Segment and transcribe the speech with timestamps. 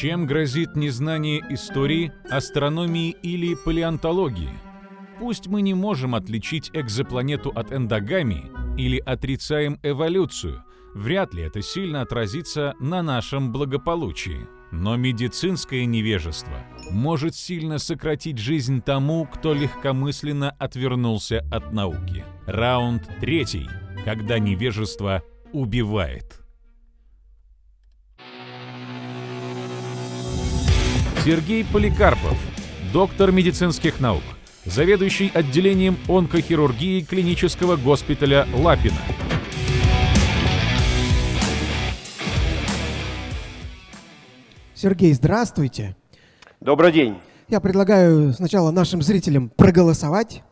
[0.00, 4.48] Чем грозит незнание истории, астрономии или палеонтологии?
[5.18, 10.64] Пусть мы не можем отличить экзопланету от эндогамии или отрицаем эволюцию,
[10.94, 14.46] вряд ли это сильно отразится на нашем благополучии.
[14.72, 22.24] Но медицинское невежество может сильно сократить жизнь тому, кто легкомысленно отвернулся от науки.
[22.46, 23.68] Раунд третий,
[24.06, 25.22] когда невежество
[25.52, 26.39] убивает.
[31.22, 32.38] Сергей Поликарпов,
[32.94, 34.22] доктор медицинских наук,
[34.64, 38.96] заведующий отделением онкохирургии клинического госпиталя Лапина.
[44.74, 45.94] Сергей, здравствуйте.
[46.58, 47.18] Добрый день.
[47.48, 50.42] Я предлагаю сначала нашим зрителям проголосовать.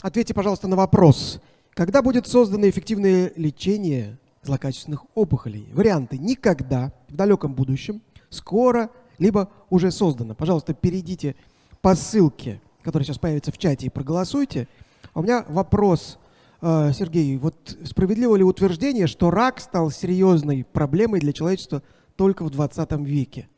[0.00, 1.38] Ответьте, пожалуйста, на вопрос.
[1.74, 5.68] Когда будет создано эффективное лечение злокачественных опухолей?
[5.74, 8.00] Варианты «никогда», «в далеком будущем»,
[8.30, 8.88] «скоро»,
[9.18, 10.34] либо уже создано.
[10.34, 11.36] Пожалуйста, перейдите
[11.80, 14.68] по ссылке, которая сейчас появится в чате, и проголосуйте.
[15.12, 16.18] А у меня вопрос,
[16.60, 17.36] э, Сергей.
[17.36, 21.82] Вот справедливо ли утверждение, что рак стал серьезной проблемой для человечества
[22.16, 23.48] только в 20 веке?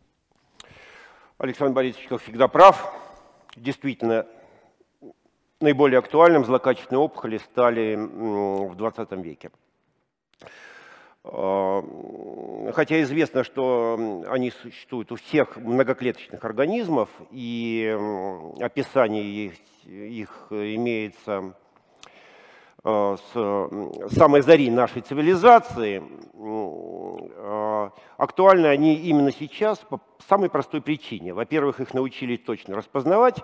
[1.39, 2.93] Александр Борисович, как всегда, прав.
[3.57, 4.27] Действительно,
[5.61, 9.51] наиболее актуальным злокачественные опухоли стали в 20 веке.
[11.29, 11.83] А,
[12.73, 17.97] хотя известно, что они существуют у всех многоклеточных организмов, и
[18.61, 19.53] описание
[19.85, 21.55] их, имеется
[22.85, 26.01] а, с самой зари нашей цивилизации,
[26.39, 31.35] а, актуальны они именно сейчас по самой простой причине.
[31.35, 33.43] Во-первых, их научились точно распознавать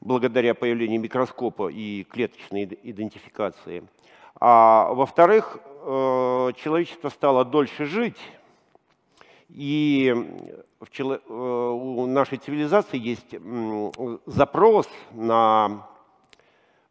[0.00, 3.82] благодаря появлению микроскопа и клеточной идентификации.
[4.40, 5.58] А во-вторых,
[5.90, 8.18] Э, человечество стало дольше жить,
[9.48, 10.14] и
[10.80, 13.34] э, у нашей цивилизации есть
[14.26, 15.86] запрос на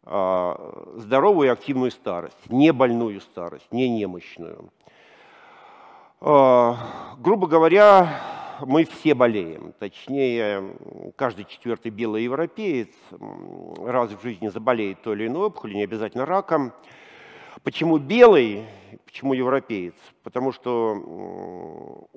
[0.02, 4.72] а, здоровую и активную старость, не больную старость, не немощную.
[6.20, 6.76] А,
[7.18, 8.20] грубо говоря,
[8.62, 9.74] мы все болеем.
[9.78, 10.74] Точнее,
[11.14, 12.88] каждый четвертый белый европеец
[13.78, 16.72] раз в жизни заболеет той или иной опухолью, не обязательно раком.
[17.62, 18.64] Почему белый,
[19.04, 19.94] почему европеец?
[20.22, 22.08] Потому что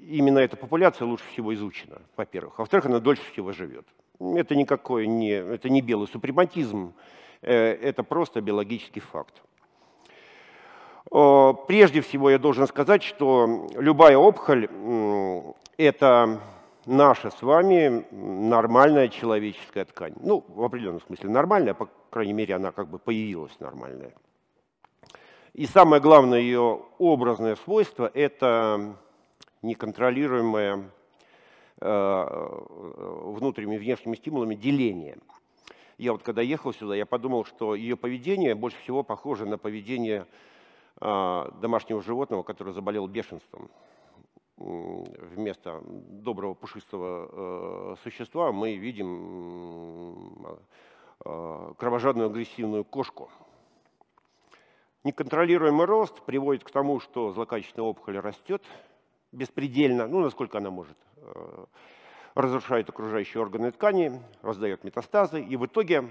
[0.00, 2.58] именно эта популяция лучше всего изучена, во-первых.
[2.58, 3.86] Во-вторых, она дольше всего живет.
[4.18, 6.94] Это никакой не, это не белый супрематизм,
[7.42, 9.42] э, это просто биологический факт.
[11.10, 14.68] Прежде всего я должен сказать, что любая опухоль–
[15.76, 16.40] это
[16.86, 20.14] наша с вами нормальная человеческая ткань.
[20.20, 24.14] Ну, в определенном смысле нормальная, по крайней мере, она как бы появилась нормальная.
[25.54, 28.96] И самое главное ее образное свойство– это
[29.60, 30.90] неконтролируемое
[31.78, 32.58] э,
[33.34, 35.18] внутренними и внешними стимулами деление.
[35.98, 40.26] Я вот когда ехал сюда, я подумал, что ее поведение больше всего похоже на поведение
[41.02, 43.70] э, домашнего животного, которое заболел бешенством.
[44.56, 47.28] Вместо доброго пушистого
[47.92, 50.58] э, существа мы видим
[51.18, 53.28] кровожадную агрессивную кошку–
[55.04, 58.62] Неконтролируемый рост приводит к тому, что злокачественная опухоль растет
[59.32, 61.64] беспредельно, ну, насколько она может, э,
[62.36, 66.08] разрушает окружающие органы ткани, раздает метастазы и в итоге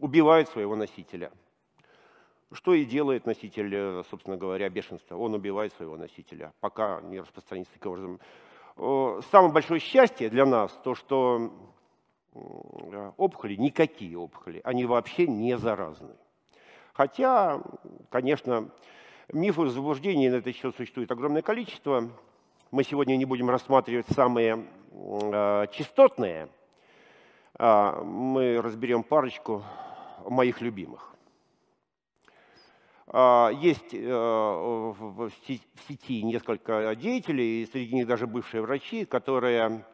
[0.00, 1.30] убивает своего носителя.
[2.50, 5.16] Что и делает носитель, э, собственно говоря, бешенства.
[5.16, 8.20] Он убивает своего носителя, пока не распространится таким образом.
[8.76, 11.52] Э, самое большое счастье для нас то, что
[12.32, 16.16] опухоли, никакие опухоли, они вообще не заразны.
[17.00, 17.62] Хотя,
[18.10, 18.68] конечно,
[19.32, 22.10] мифов и заблуждений на этот счет существует огромное количество.
[22.70, 26.50] Мы сегодня не будем рассматривать самые э, частотные.
[27.58, 29.64] Э, мы разберем парочку
[30.28, 31.14] моих любимых.
[33.06, 35.30] Э, есть э, в, в
[35.88, 39.86] сети несколько деятелей, среди них даже бывшие врачи, которые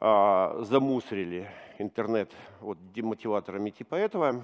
[0.00, 4.42] э, замусорили интернет вот, демотиваторами типа этого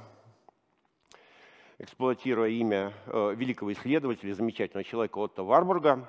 [1.80, 6.08] эксплуатируя имя э, великого исследователя, замечательного человека Отто Варбурга.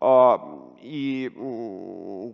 [0.00, 1.30] А, и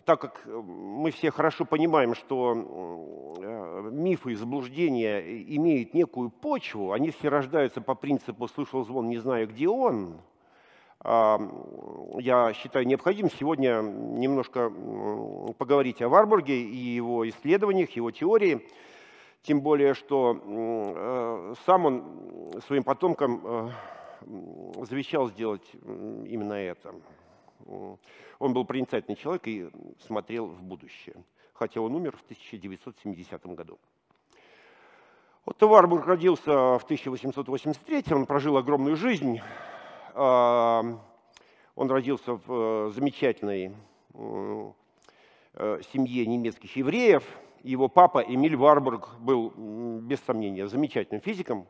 [0.04, 5.20] так как мы все хорошо понимаем, что э, мифы и заблуждения
[5.56, 10.20] имеют некую почву, они все рождаются по принципу «слышал звон, не знаю, где он»,
[11.02, 11.40] а,
[12.18, 14.70] я считаю необходимым сегодня немножко
[15.56, 18.66] поговорить о Варбурге и его исследованиях, его теории,
[19.42, 23.70] тем более, что э, сам он своим потомкам э,
[24.84, 26.94] завещал сделать именно это.
[28.38, 29.70] Он был проницательный человек и
[30.00, 31.16] смотрел в будущее,
[31.54, 33.78] хотя он умер в 1970 году.
[35.44, 39.40] Отто Варбург родился в 1883, он прожил огромную жизнь.
[40.14, 40.82] А,
[41.74, 43.74] он родился в э, замечательной
[45.92, 47.24] семье немецких евреев.
[47.62, 49.50] Его папа Эмиль Варбург был,
[50.00, 51.66] без сомнения, замечательным физиком,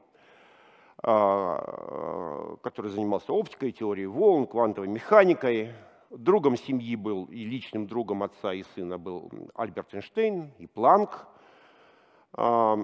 [1.03, 5.73] а, который занимался оптикой, теорией волн, квантовой механикой.
[6.11, 11.27] Другом семьи был и личным другом отца и сына был Альберт Эйнштейн и Планк.
[12.35, 12.79] А,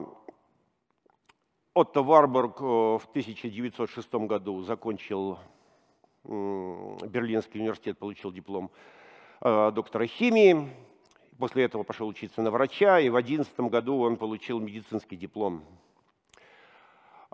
[1.74, 5.38] Отто Варбург э, в 1906 году закончил
[6.24, 8.70] Берлинский университет, получил диплом
[9.42, 10.70] э, доктора химии.
[11.38, 15.64] После этого пошел учиться на врача, и в 2011 году он получил медицинский диплом.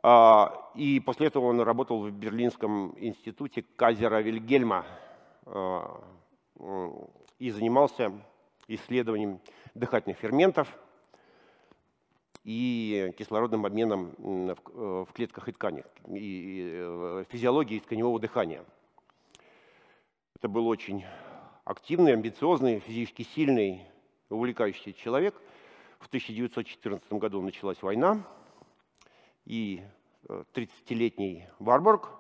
[0.03, 4.85] А, и после этого он работал в Берлинском институте Казера Вильгельма
[5.47, 5.81] э,
[7.39, 8.13] и занимался
[8.67, 9.41] исследованием
[9.75, 10.69] дыхательных ферментов–
[12.45, 14.55] и кислородным обменом э,
[15.09, 18.65] в клетках и тканях, и э, физиологией тканевого дыхания.
[20.37, 21.05] Это был очень
[21.65, 23.87] активный, амбициозный, физически сильный,
[24.33, 25.35] увлекающийся человек.
[26.01, 28.27] В 1914 году началась война,
[29.45, 29.83] и
[30.27, 32.11] 30-летний э, Варбург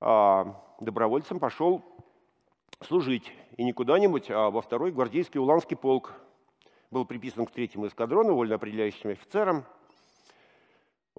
[0.00, 1.84] а, добровольцем пошел
[2.80, 6.12] служить, и не куда-нибудь, а во второй гвардейский уланский полк,
[6.90, 9.64] был приписан к третьему эскадрону, вольно определяющим офицером.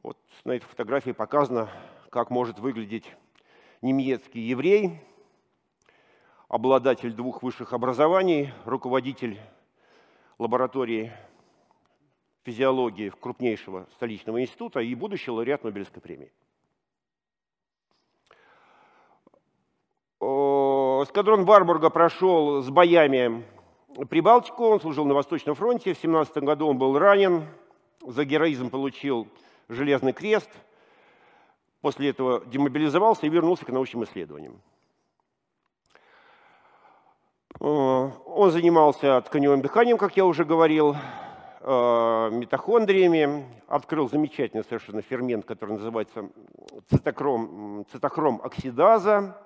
[0.02, 1.70] Вот на этой фотографии показано,
[2.10, 3.06] как может выглядеть
[3.82, 5.02] немецкий еврей,
[6.48, 9.40] обладатель двух высших образований, руководитель
[10.40, 11.12] лаборатории
[12.44, 16.32] физиологии крупнейшего столичного института и будущий лауреат Нобелевской премии.
[21.04, 23.46] Эскадрон Барбурга прошел с боями
[24.10, 27.46] Прибалтику, он служил на Восточном фронте, в 17 году он был ранен,
[28.02, 29.28] за героизм получил
[29.68, 30.50] Железный крест,
[31.82, 34.62] после этого демобилизовался и вернулся к научным исследованиям.
[37.60, 40.96] Э, он занимался тканевым дыханием, как я уже говорил,
[41.62, 46.30] э, митохондриями, открыл замечательный совершенно фермент, который называется
[46.90, 49.38] цитохром, цитохром оксидаза.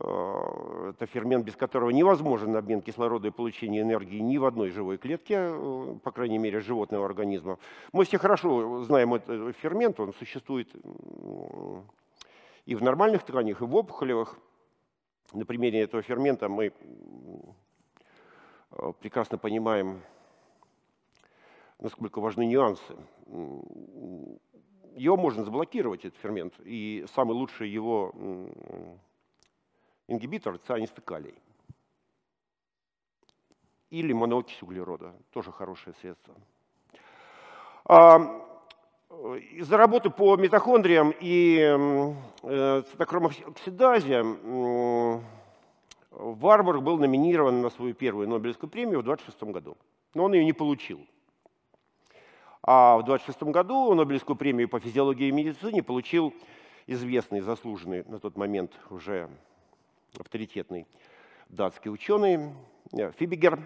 [0.00, 4.98] Э, это фермент, без которого невозможен обмен кислорода и получение энергии ни в одной живой
[4.98, 5.52] клетке,
[6.02, 7.58] по крайней мере, животного организма.
[7.92, 10.68] Мы все хорошо знаем этот фермент, он существует
[12.66, 14.36] и в нормальных тканях, и в опухолевых.
[15.32, 16.72] На примере этого фермента мы
[18.70, 20.02] э, прекрасно понимаем,
[21.78, 22.96] насколько важны нюансы.
[24.96, 28.12] Его можно заблокировать, этот фермент, и самый лучший его
[30.06, 31.34] ингибитор цианистый калий.
[33.90, 36.34] Или моноокись углерода, тоже хорошее средство.
[39.52, 41.58] Из-за работы по митохондриям и
[42.42, 44.24] э, цитокромоксидазе
[46.10, 49.76] Варбург был номинирован на свою первую Нобелевскую премию в 26 году,
[50.14, 51.00] но он ее не получил.
[52.62, 56.32] А в 26 году Нобелевскую премию по физиологии и медицине получил
[56.86, 59.28] известный, заслуженный на тот момент уже
[60.18, 60.86] авторитетный
[61.48, 62.52] датский ученый
[62.92, 63.60] э, Фибигер.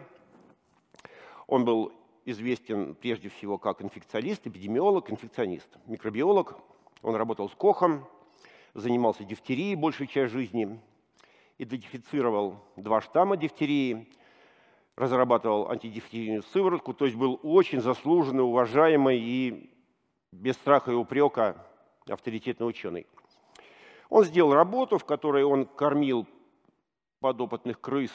[1.46, 1.92] Он был
[2.30, 6.58] известен прежде всего как инфекционист, эпидемиолог, инфекционист, микробиолог.
[7.02, 8.06] Он работал с Кохом,
[8.74, 10.78] занимался дифтерией большую часть жизни,
[11.56, 14.08] идентифицировал два штамма дифтерии,
[14.94, 19.70] разрабатывал антидифтерийную сыворотку, то есть был очень заслуженный, уважаемый и
[20.30, 21.64] без страха и упрека
[22.06, 23.06] авторитетный ученый.
[24.10, 26.26] Он сделал работу, в которой он кормил
[27.20, 28.12] подопытных крыс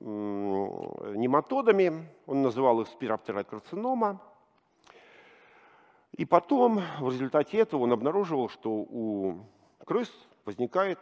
[0.00, 4.20] нематодами, он называл их спироптерокарцинома.
[6.12, 9.44] И потом, в результате этого, он обнаруживал, что у
[9.84, 10.10] крыс
[10.44, 10.98] возникает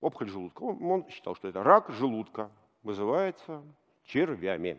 [0.00, 0.62] опухоль желудка.
[0.62, 2.50] Он, считал, что это рак желудка,
[2.82, 3.62] вызывается
[4.04, 4.78] червями.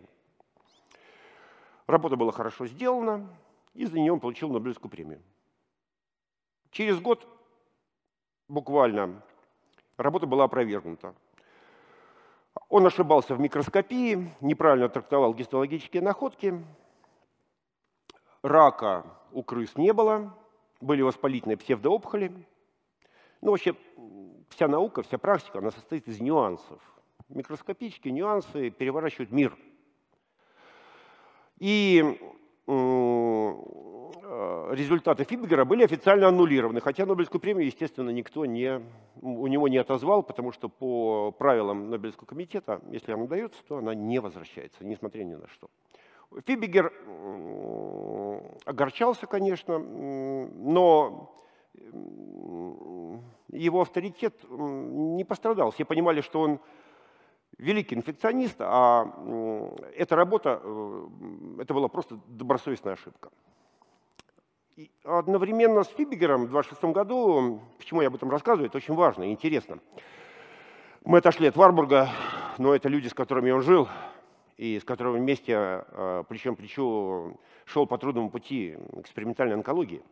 [1.87, 3.27] Работа была хорошо сделана,
[3.73, 5.21] и за нее он получил Нобелевскую премию.
[6.71, 7.27] Через год
[8.47, 9.23] буквально
[9.97, 11.15] Работа была опровергнута.
[12.69, 16.61] Он ошибался в микроскопии, неправильно трактовал гистологические находки.
[18.41, 20.37] Рака у крыс не было,
[20.81, 22.45] были воспалительные псевдоопухоли.
[23.41, 23.75] Ну, вообще,
[24.49, 26.81] вся наука, вся практика, она состоит из нюансов.
[27.29, 29.57] Микроскопические нюансы переворачивают мир.
[31.59, 32.19] И
[34.71, 38.81] результаты Фибгера были официально аннулированы, хотя Нобелевскую премию, естественно, никто не,
[39.21, 43.95] у него не отозвал, потому что по правилам Нобелевского комитета, если она дается, то она
[43.95, 45.69] не возвращается, несмотря ни на что.
[46.45, 46.91] Фибигер
[48.65, 51.33] огорчался, конечно, но
[53.51, 55.71] его авторитет не пострадал.
[55.71, 56.59] Все понимали, что он
[57.57, 59.05] великий инфекционист, а
[59.95, 61.07] эта работа, э,
[61.59, 63.31] это была просто добросовестная ошибка.
[65.03, 69.31] Одновременно с Фибигером в 26 году, почему я об этом рассказываю, это очень важно и
[69.31, 69.79] интересно.
[71.03, 72.09] Мы отошли от Варбурга,
[72.57, 73.87] но это люди, с которыми он жил,
[74.57, 80.03] и с которыми вместе э, плечом к плечу шел по трудному пути экспериментальной онкологии.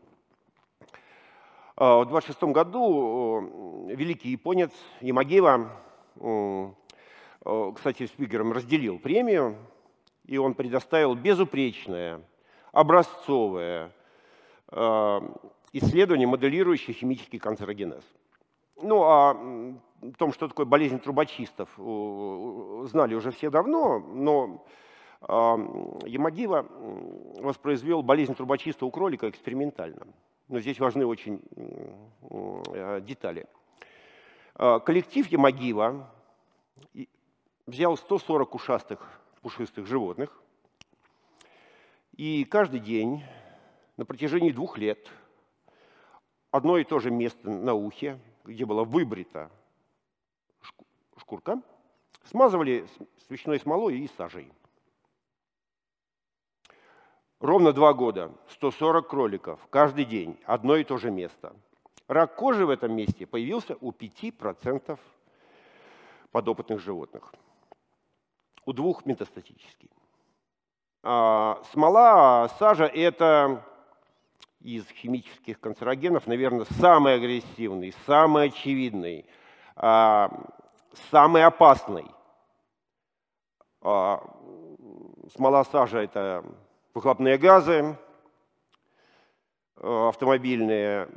[1.75, 5.71] А, в 26 году великий японец Ямагева
[7.45, 9.55] Э, кстати, с Пигером разделил премию,
[10.25, 12.21] и он предоставил безупречное,
[12.71, 13.91] образцовое
[14.75, 15.21] э,
[15.73, 18.03] исследование, моделирующее химический канцерогенез.
[18.81, 21.69] Ну, а о том, что такое болезнь трубочистов,
[22.89, 24.65] знали уже все давно, но
[25.21, 25.33] э,
[26.07, 26.65] Ямагива
[27.39, 30.05] воспроизвел болезнь трубочиста у кролика экспериментально.
[30.47, 31.41] Но здесь важны очень
[33.01, 33.47] детали.
[34.53, 36.07] Коллектив Ямагива
[37.65, 40.41] взял 140 ушастых пушистых животных
[42.15, 43.23] и каждый день
[43.97, 45.09] на протяжении двух лет
[46.51, 49.51] одно и то же место на ухе, где была выбрита
[51.17, 51.61] шкурка,
[52.25, 52.87] смазывали
[53.27, 54.51] свечной смолой и сажей.
[57.39, 61.55] Ровно два года, 140 кроликов, каждый день, одно и то же место.
[62.07, 64.99] Рак кожи в этом месте появился у 5%
[66.31, 67.33] подопытных животных
[68.65, 69.89] у двух метастатический.
[71.03, 73.63] А, смола, сажа– это
[74.65, 79.25] из химических канцерогенов, наверное, самый агрессивный, самый очевидный,
[79.75, 80.31] а,
[81.11, 82.05] самый опасный.
[83.81, 84.23] А,
[85.35, 86.43] смола, сажа– это
[86.95, 87.95] выхлопные газы,
[89.77, 91.07] автомобильные,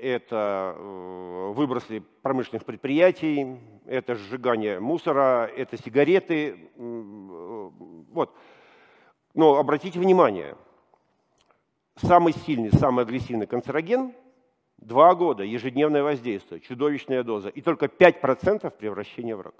[0.00, 6.70] это э, выбросы промышленных предприятий, это сжигание мусора, это сигареты.
[6.76, 7.70] Э,
[8.12, 8.36] вот.
[9.34, 10.54] Но обратите внимание,
[11.96, 14.14] самый сильный, самый агрессивный канцероген–
[14.82, 19.54] два года, ежедневное воздействие, чудовищная доза, и только 5% превращения в рак.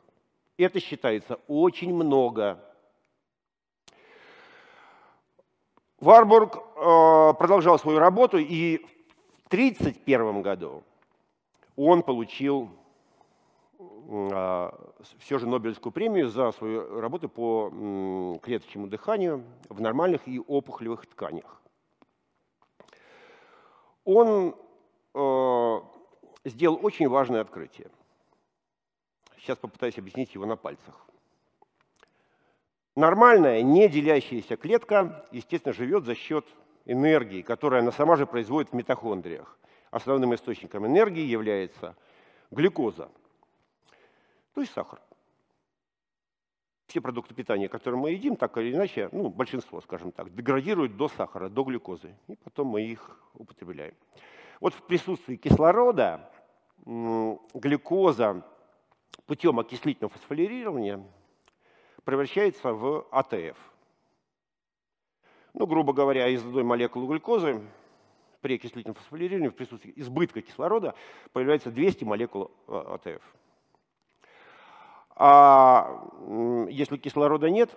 [0.57, 2.63] Это считается очень много.
[6.01, 8.79] Варбург э, продолжал свою работу, и
[9.45, 10.83] в 1931 году
[11.77, 12.71] он получил
[14.11, 14.75] а,
[15.19, 21.62] все же Нобелевскую премию за свою работу по клеточному дыханию в нормальных и опухолевых тканях.
[24.05, 24.57] Он
[25.15, 25.81] э,
[26.45, 27.89] сделал очень важное открытие.
[29.39, 31.07] Сейчас попытаюсь объяснить его на пальцах.
[32.95, 36.47] Нормальная, не делящаяся клетка, естественно, живет за счет
[36.85, 39.59] энергии, которую она сама же производит в митохондриях.
[39.91, 41.97] Основным источником энергии является
[42.51, 43.11] глюкоза–
[44.55, 45.01] то есть сахар.
[46.93, 51.09] Все продукты питания, которые мы едим, так или иначе, ну, большинство, скажем так, деградируют до
[51.09, 53.95] сахара, до глюкозы, и потом мы их употребляем.
[54.61, 56.31] Вот в присутствии кислорода
[56.85, 58.47] глюкоза
[59.25, 61.03] путем окислительного фосфорилирования
[62.05, 63.57] превращается в АТФ.
[65.55, 67.63] Ну, грубо говоря, из одной молекулы глюкозы
[68.43, 70.95] при окислительном фосфорилировании в присутствии избытка кислорода
[71.33, 73.23] появляется 200 молекул а, АТФ.
[75.25, 77.71] А если кислорода нет,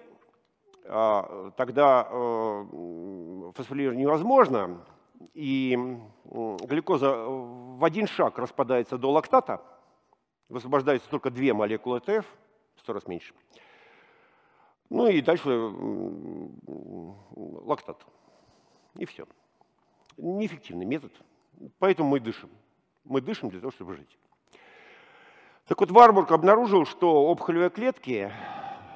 [0.87, 4.83] а, тогда э, фосфорилирование невозможно,
[5.35, 5.77] и
[6.23, 9.61] глюкоза в один шаг распадается до лактата,
[10.49, 12.25] высвобождается только две молекулы ТФ,
[12.77, 13.35] в сто раз меньше.
[14.89, 15.71] Ну и дальше
[16.65, 18.03] лактат.
[18.95, 19.27] И все.
[20.17, 21.11] Неэффективный метод.
[21.77, 22.49] Поэтому мы дышим.
[23.03, 24.17] Мы дышим для того, чтобы жить.
[25.67, 28.31] Так вот, Варбург обнаружил, что опухолевые клетки,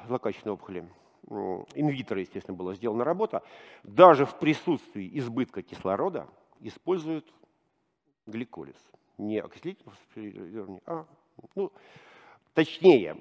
[0.06, 0.88] злокачественные опухоли,
[1.74, 3.42] инвитро, естественно, была сделана работа,
[3.82, 6.28] даже в присутствии избытка кислорода
[6.60, 7.26] используют
[8.26, 8.76] гликолиз.
[9.18, 11.06] Не окислительное а,
[11.56, 11.72] ну,
[12.54, 13.16] точнее,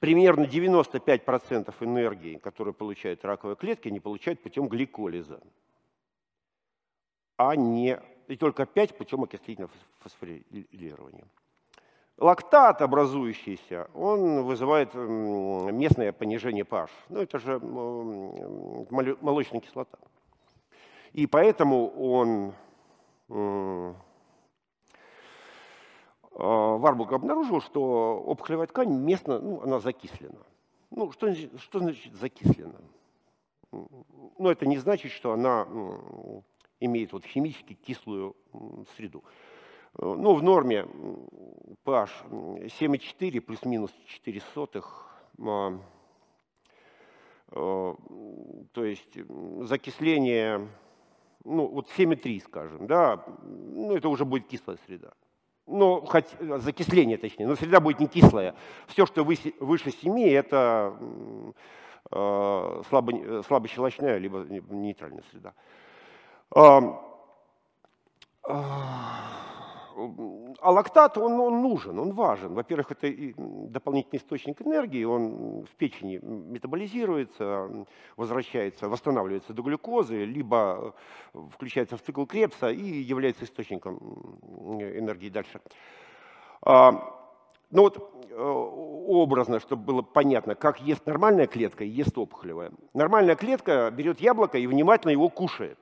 [0.00, 5.40] примерно 95% энергии, которую получают раковые клетки, они получают путем гликолиза,
[7.36, 11.26] а не и только 5 путем окислительного фосфорилирования.
[12.18, 16.90] Лактат, образующийся, он вызывает местное понижение pH.
[17.10, 17.60] Ну, это же
[19.20, 19.98] молочная кислота.
[21.12, 22.52] И поэтому он
[26.32, 30.38] Варбург обнаружил, что опухолевая ткань местно, ну, она закислена.
[30.90, 32.80] Ну, что, что значит закислена?
[33.70, 35.68] Ну, это не значит, что она
[36.80, 38.34] имеет вот химически кислую
[38.96, 39.22] среду.
[40.00, 40.86] Ну, в норме
[41.84, 45.08] pH 7,4 плюс-минус 4 сотых,
[45.44, 45.78] а,
[47.50, 47.96] а,
[48.72, 49.18] то есть
[49.62, 50.68] закисление,
[51.44, 55.12] ну, вот 7,3, скажем, да, ну, это уже будет кислая среда.
[55.66, 56.28] Ну, хоть,
[56.58, 58.54] закисление точнее, но среда будет не кислая.
[58.86, 60.96] Все, что выше, выше 7, это
[62.12, 65.54] э, слабо, слабощелочная, либо нейтральная среда.
[70.60, 72.54] А лактат, он, он нужен, он важен.
[72.54, 77.86] Во-первых, это дополнительный источник энергии, он в печени метаболизируется,
[78.16, 80.94] возвращается, восстанавливается до глюкозы, либо
[81.52, 83.96] включается в цикл Крепса и является источником
[84.80, 85.60] энергии дальше.
[87.70, 87.98] Ну вот
[88.30, 92.72] э, образно, чтобы было понятно, как ест нормальная клетка и ест опухолевая.
[92.94, 95.78] Нормальная клетка берет яблоко и внимательно его кушает.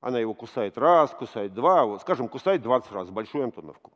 [0.00, 3.92] Она его кусает раз, кусает два, вот, скажем, кусает 20 раз, большую антоновку.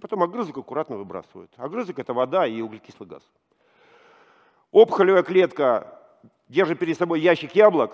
[0.00, 1.52] Потом огрызок аккуратно выбрасывают.
[1.56, 3.22] Огрызок– это вода и углекислый газ.
[4.72, 6.00] Опухолевая клетка
[6.48, 7.92] держит перед собой ящик яблок,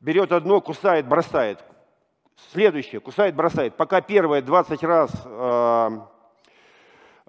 [0.00, 1.64] берет одно, кусает, бросает.
[2.50, 3.76] Следующее, кусает, бросает.
[3.76, 5.90] Пока первое 20 раз э,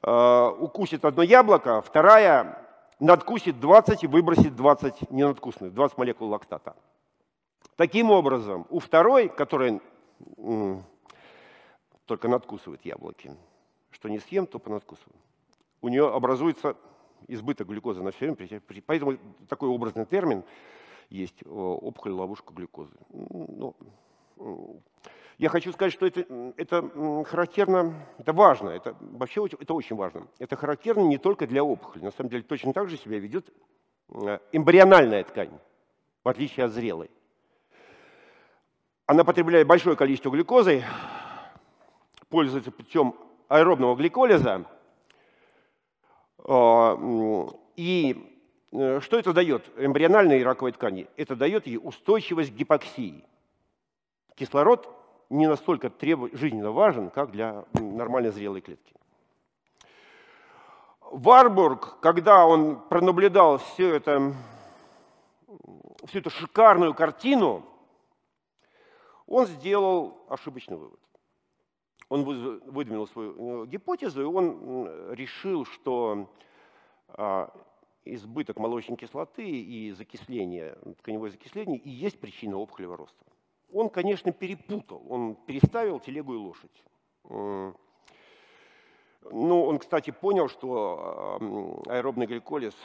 [0.01, 2.59] э, укусит одно яблоко, вторая
[2.99, 6.75] надкусит 20 и выбросит 20 ненадкусных, 20 молекул лактата.
[7.75, 9.81] Таким образом, у второй, которая
[12.05, 13.35] только надкусывает яблоки,
[13.89, 15.15] что не съем, то понадкусываю,
[15.81, 16.75] у нее образуется
[17.27, 20.43] избыток глюкозы на все время, поэтому такой образный термин
[21.09, 22.95] есть опухоль ловушка глюкозы.
[23.09, 23.75] Ну,
[25.37, 30.27] я хочу сказать, что это, это характерно, это важно, это вообще это очень важно.
[30.37, 33.51] Это характерно не только для опухоли, на самом деле точно так же себя ведет
[34.09, 35.57] э, эмбриональная ткань,
[36.23, 37.09] в отличие от зрелой
[39.05, 40.83] она потребляет большое количество глюкозы,
[42.29, 43.15] пользуется путем
[43.47, 44.65] аэробного гликолиза.
[46.39, 46.97] А,
[47.75, 51.07] и э, что это дает эмбриональной раковой ткани?
[51.17, 53.23] Это дает ей устойчивость к гипоксии.
[54.35, 54.89] Кислород
[55.29, 55.91] не настолько
[56.33, 58.93] жизненно важен, как для нормально зрелой клетки.
[61.01, 64.33] Варбург, когда он пронаблюдал всю, это,
[66.05, 67.63] всю эту шикарную картину,
[69.27, 70.99] он сделал ошибочный вывод.
[72.09, 76.29] Он выдвинул свою гипотезу, и он решил, что
[77.07, 77.51] а,
[78.05, 83.25] избыток молочной кислоты и закисление, тканевое закисление и есть причина опухолевого роста.
[83.71, 86.83] Он, конечно, перепутал, он переставил телегу и лошадь.
[89.31, 91.39] Ну, он, кстати, понял, что
[91.87, 92.75] аэробный гликолиз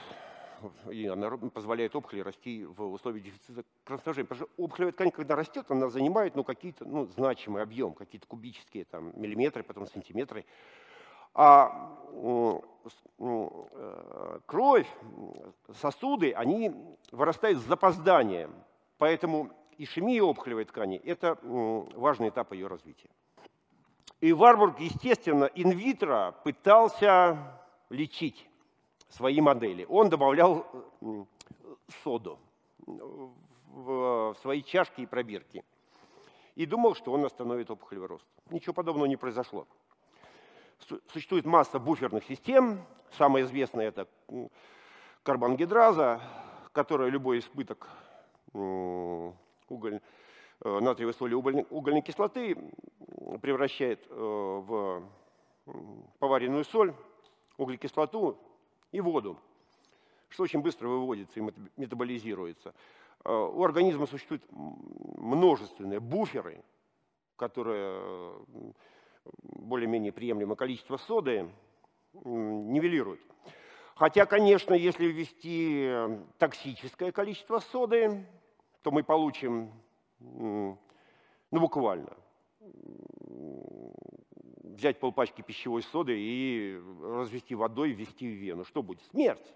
[0.90, 4.26] и она позволяет опухоли расти в условиях дефицита красножения.
[4.26, 8.84] Потому что опухолевая ткань, когда растет, она занимает ну, какие-то ну, значимый объем, какие-то кубические
[8.84, 10.44] там, миллиметры, потом сантиметры.
[11.34, 12.60] А э,
[14.46, 14.88] кровь,
[15.74, 16.74] сосуды, они
[17.12, 18.52] вырастают с запозданием.
[18.98, 23.10] Поэтому ишемия опухолевой ткани– это важный этап ее развития.
[24.20, 27.38] И Варбург, естественно, инвитро пытался
[27.88, 28.47] лечить
[29.08, 29.86] свои модели.
[29.88, 30.66] Он добавлял
[32.02, 32.38] соду
[32.86, 35.64] в свои чашки и пробирки.
[36.54, 38.26] И думал, что он остановит опухолевый рост.
[38.50, 39.66] Ничего подобного не произошло.
[41.12, 42.84] Существует масса буферных систем.
[43.16, 44.08] Самая известная это
[45.22, 46.20] карбангидраза,
[46.72, 47.88] которая любой избыток
[48.52, 50.00] уголь,
[50.60, 52.56] э, натриевой соли угольной, угольной кислоты
[53.40, 55.02] превращает э, в
[56.18, 56.94] поваренную соль,
[57.56, 58.38] углекислоту
[58.92, 59.38] и воду,
[60.28, 62.74] что очень быстро выводится и метаболизируется.
[63.24, 66.62] Э, у организма существуют множественные буферы,
[67.36, 68.34] которые
[69.42, 71.50] более-менее приемлемое количество соды
[72.12, 73.20] нивелируют.
[73.94, 75.90] Хотя, конечно, если ввести
[76.38, 78.24] токсическое количество соды,
[78.82, 79.72] то мы получим,
[80.20, 80.78] ну,
[81.50, 82.16] буквально,
[84.78, 88.64] взять полпачки пищевой соды и развести водой, ввести в вену.
[88.64, 89.02] Что будет?
[89.10, 89.54] Смерть.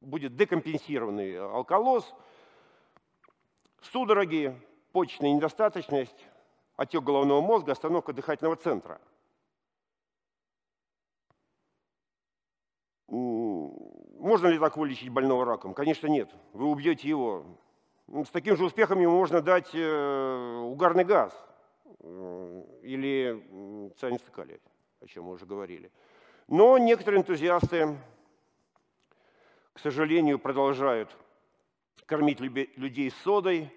[0.00, 2.14] Будет декомпенсированный алкалоз,
[3.82, 4.56] судороги,
[4.92, 6.26] почечная недостаточность,
[6.76, 9.00] отек головного мозга, остановка дыхательного центра.
[13.08, 15.74] Можно ли так вылечить больного раком?
[15.74, 16.30] Конечно, нет.
[16.52, 17.44] Вы убьете его
[18.08, 21.34] С таким же успехом ему можно дать угарный газ
[22.82, 24.60] или цианистый калий,
[25.00, 25.90] о чем мы уже говорили.
[26.48, 27.98] Но некоторые энтузиасты,
[29.72, 31.16] к сожалению, продолжают
[32.06, 33.72] кормить людей содой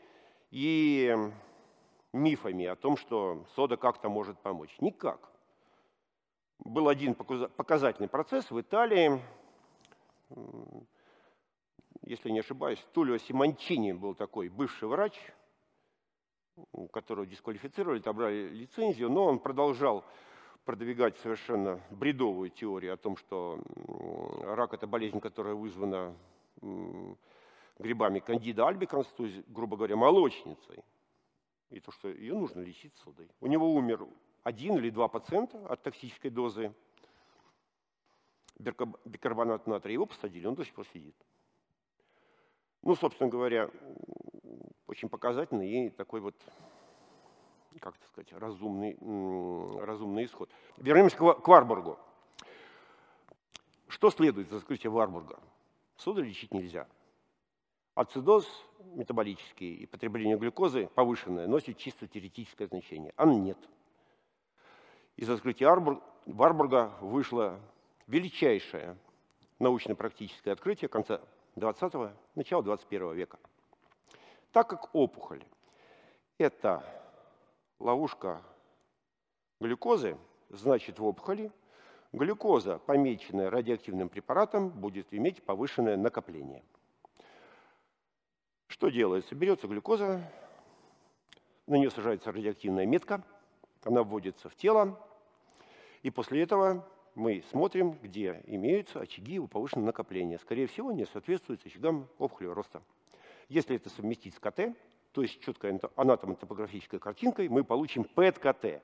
[0.51, 1.15] и
[2.13, 4.75] мифами о том, что сода как-то может помочь.
[4.79, 5.31] Никак.
[6.59, 9.21] Был один показательный процесс в Италии,
[12.03, 15.13] если не ошибаюсь, Тулио Симончини был такой бывший врач,
[16.91, 20.03] которого дисквалифицировали, отобрали лицензию, но он продолжал
[20.65, 23.59] продвигать совершенно бредовую теорию о том, что
[24.43, 26.15] рак– это болезнь, которая вызвана
[27.79, 30.83] грибами кандида альбиканс, то есть, грубо говоря, молочницей.
[31.69, 33.29] И то, что ее нужно лечить содой.
[33.39, 34.07] У него умер
[34.43, 36.73] один или два пациента от токсической дозы
[38.57, 39.93] бикарбоната натрия.
[39.93, 41.15] Его посадили, он до сих пор сидит.
[42.81, 43.69] Ну, собственно говоря,
[44.89, 46.35] очень показательный и такой вот,
[47.79, 48.97] как это сказать, разумный,
[49.79, 50.49] разумный исход.
[50.77, 51.99] Вернемся к Варбургу.
[53.87, 55.39] Что следует из открытия Варбурга?
[55.95, 56.87] Соду лечить нельзя.
[57.93, 58.47] Ацидоз
[58.79, 63.57] метаболический и потребление глюкозы повышенное носит чисто теоретическое значение, а нет.
[65.17, 65.67] Из открытия
[66.25, 67.59] Варбурга вышло
[68.07, 68.97] величайшее
[69.59, 71.21] научно-практическое открытие конца
[71.57, 73.37] 20-го, начала 21 века.
[74.51, 75.43] Так как опухоль–
[76.37, 76.83] это
[77.79, 78.41] ловушка
[79.59, 80.17] глюкозы,
[80.49, 81.51] значит в опухоли
[82.11, 86.63] глюкоза, помеченная радиоактивным препаратом, будет иметь повышенное накопление–
[88.69, 89.33] что делается?
[89.33, 90.21] Берется глюкоза,
[91.65, 93.23] на нее сажается радиоактивная метка,
[93.83, 94.97] она вводится в тело,
[96.03, 100.37] и после этого мы смотрим, где имеются очаги его повышенного накопления.
[100.37, 102.81] Скорее всего, не соответствуют очагам опухолевого роста.
[103.49, 104.75] Если это совместить с КТ,
[105.11, 108.81] то есть четкой анатомо-топографической картинкой, мы получим ПЭТ-КТ.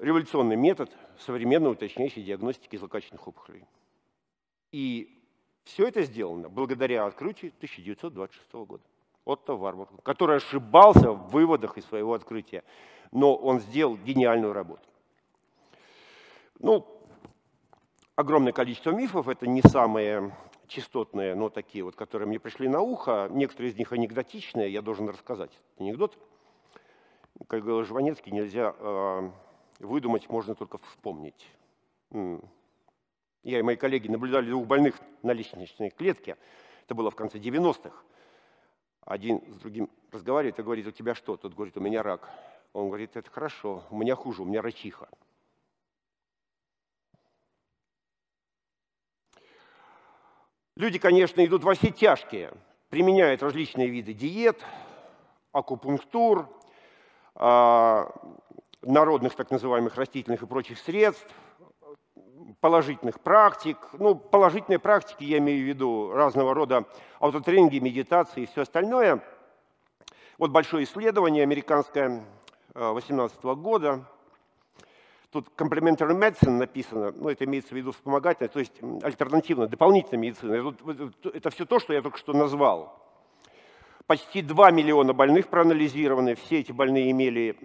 [0.00, 3.66] Революционный метод современной уточняющей диагностики злокачественных опухолей.
[4.72, 5.22] И
[5.64, 8.82] все это сделано благодаря открытию 1926 года.
[9.26, 12.64] Отто Варбург, который ошибался в выводах из своего открытия,
[13.12, 14.88] но он сделал гениальную работу.
[16.58, 16.86] Ну,
[18.16, 20.34] огромное количество мифов, это не самые
[20.70, 23.28] частотные, но такие вот, которые мне пришли на ухо.
[23.30, 26.16] Некоторые из них анекдотичные, я должен рассказать анекдот.
[27.46, 29.30] Как говорил Жванецкий, нельзя э,
[29.80, 31.48] выдумать, можно только вспомнить.
[33.42, 36.36] Я и мои коллеги наблюдали двух больных на лестничной клетке.
[36.84, 37.92] Это было в конце 90-х.
[39.02, 41.36] Один с другим разговаривает и говорит, у тебя что?
[41.36, 42.28] Тот говорит, у меня рак.
[42.72, 45.08] Он говорит, это хорошо, у меня хуже, у меня рачиха.
[50.80, 52.54] Люди, конечно, идут во все тяжкие,
[52.88, 54.64] применяют различные виды диет,
[55.52, 56.48] акупунктур,
[57.34, 58.10] а,
[58.80, 61.28] народных так называемых растительных и прочих средств–
[62.62, 63.76] положительных практик.
[63.92, 66.86] Ну, положительные практики, я имею в виду разного рода
[67.18, 69.22] аутотренинги, медитации и все остальное.
[70.38, 72.24] Вот большое исследование американское
[72.72, 74.06] 2018 э, года.
[75.30, 80.74] Тут complementary medicine написано, ну, это имеется в виду вспомогательная, то есть альтернативная, дополнительная медицина.
[81.32, 83.00] Это все то, что я только что назвал.
[84.06, 87.56] Почти 2 миллиона больных проанализированы, все эти больные имели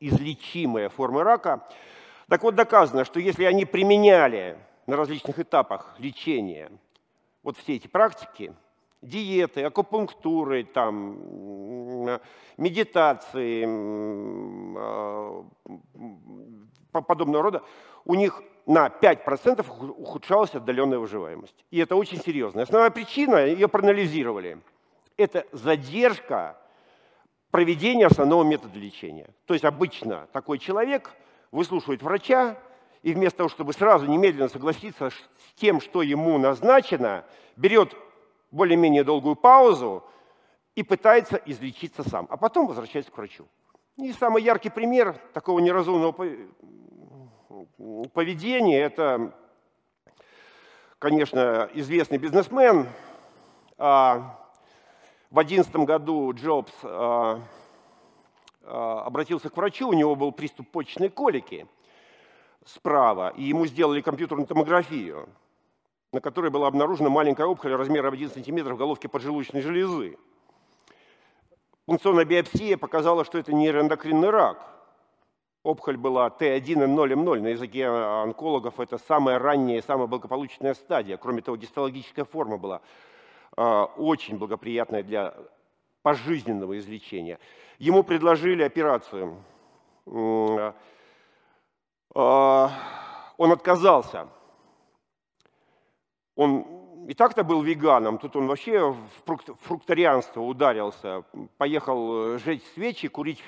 [0.00, 1.68] излечимые формы рака.
[2.28, 6.72] Так вот, доказано, что если они применяли на различных этапах лечения
[7.44, 8.52] вот все эти практики,
[9.08, 12.20] диеты, акупунктуры, там,
[12.56, 13.64] медитации,
[14.78, 15.44] а,
[16.92, 17.62] подобного рода,
[18.04, 19.64] у них на 5%
[19.98, 21.64] ухудшалась отдаленная выживаемость.
[21.70, 22.62] И это очень серьезно.
[22.62, 24.58] Основная причина, ее проанализировали,
[25.16, 26.56] это задержка
[27.50, 29.28] проведения основного метода лечения.
[29.46, 31.14] То есть обычно такой человек–
[31.50, 32.58] выслушивает врача,
[33.02, 35.14] и вместо того, чтобы сразу немедленно согласиться с
[35.54, 37.24] тем, что ему назначено,
[37.56, 37.94] берет
[38.56, 40.02] более-менее долгую паузу
[40.74, 43.46] и пытается излечиться сам, а потом возвращается к врачу.
[43.96, 46.12] И самый яркий пример такого неразумного
[48.12, 49.32] поведения– это,
[50.98, 52.88] конечно, известный бизнесмен.
[53.78, 54.38] А,
[55.30, 57.40] в 2011 году Джобс а,
[58.62, 61.66] а, обратился к врачу, у него был приступ почечной колики
[62.66, 65.28] справа, и ему сделали компьютерную томографию,
[66.12, 70.16] на которой была обнаружена маленькая опухоль размером 1 см в головке поджелудочной железы.
[71.86, 74.66] Пункционная биопсия показала, что это нейроэндокринный рак.
[75.62, 77.40] Опухоль была T1N0M0.
[77.40, 81.16] На языке онкологов это самая ранняя и самая благополучная стадия.
[81.16, 82.80] Кроме того, гистологическая форма была
[83.96, 85.34] очень благоприятное для
[86.02, 87.38] пожизненного излечения.
[87.78, 89.42] Ему предложили операцию.
[90.04, 90.72] Он
[93.38, 94.28] отказался.
[96.36, 96.66] Он
[97.08, 101.24] и так-то был веганом, тут он вообще в фруктарианство ударился,
[101.56, 103.42] поехал э, жечь свечи, курить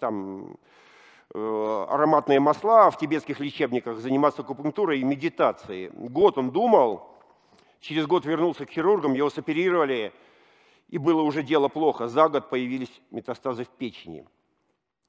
[0.00, 0.56] там
[1.34, 5.90] э, ароматные масла в тибетских лечебниках, заниматься акупунктурой и медитацией.
[5.94, 7.08] Год он думал,
[7.80, 10.12] через год вернулся к хирургам, его соперировали,
[10.88, 12.08] и было уже дело плохо.
[12.08, 14.26] За год появились метастазы в печени.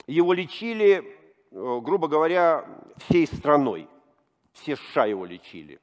[0.06, 1.04] Его лечили,
[1.52, 2.66] э, грубо говоря,
[2.98, 3.88] всей страной.
[4.54, 5.80] Все США его лечили.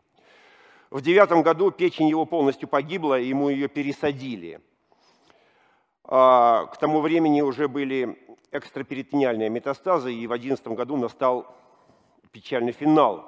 [0.91, 4.61] В девятом году печень его полностью погибла, ему ее пересадили.
[6.05, 8.17] А, к тому времени уже были
[8.53, 11.53] экстраперитониальные метастазы, и в одиннадцатом году настал
[12.31, 13.27] печальный финал.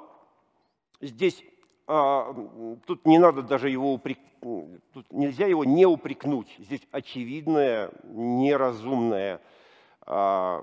[1.00, 1.42] Здесь
[1.88, 2.32] а,
[2.86, 4.18] тут не надо даже его упрек...
[4.92, 6.54] тут нельзя его не упрекнуть.
[6.58, 9.40] Здесь очевидное, неразумное
[10.02, 10.62] а,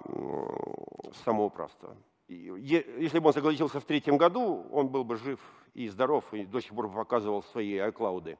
[1.25, 1.97] самоуправство.
[2.29, 5.39] Если бы он согласился в третьем году, он был бы жив
[5.75, 8.37] и здоров, и до сих пор показывал свои iCloud.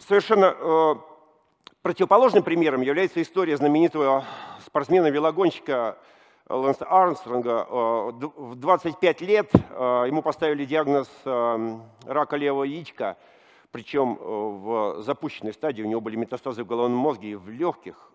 [0.00, 0.94] Совершенно э,
[1.82, 4.24] противоположным примером является история знаменитого
[4.66, 5.96] спортсмена-велогонщика
[6.48, 7.66] Лэнса Армстронга.
[7.68, 13.16] Э, в 25 лет э, ему поставили диагноз э, рака левого яичка,
[13.70, 18.10] причем в запущенной стадии у него были метастазы в головном мозге и в легких,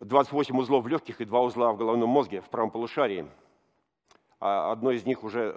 [0.00, 3.24] 28 узлов в легких и 2 узла в головном мозге в правом полушарии.
[4.44, 5.52] А одно из них уже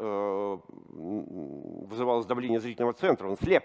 [0.91, 3.63] вызывало давление зрительного центра, он слеп.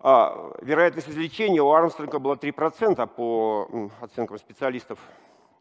[0.00, 4.98] А вероятность излечения у Армстронга была 3% по оценкам специалистов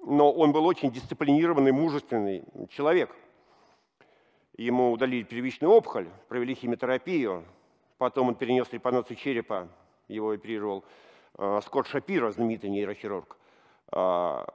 [0.06, 3.16] но он был очень дисциплинированный, мужественный человек.
[4.56, 7.44] Ему удалили первичную опухоль, провели химиотерапию,
[7.98, 9.68] потом он перенес трепанацию черепа,
[10.08, 10.86] его оперировал
[11.38, 13.38] э, Скотт Шапиро, знаменитый нейрохирург.
[13.92, 14.46] Э,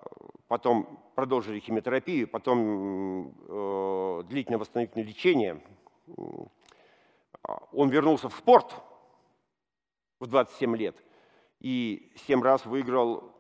[0.48, 5.62] потом продолжили химиотерапию, потом э, длительное восстановительное лечение.
[7.72, 8.74] Он вернулся в спорт
[10.18, 10.96] в 27 лет
[11.60, 13.32] и 7 раз выиграл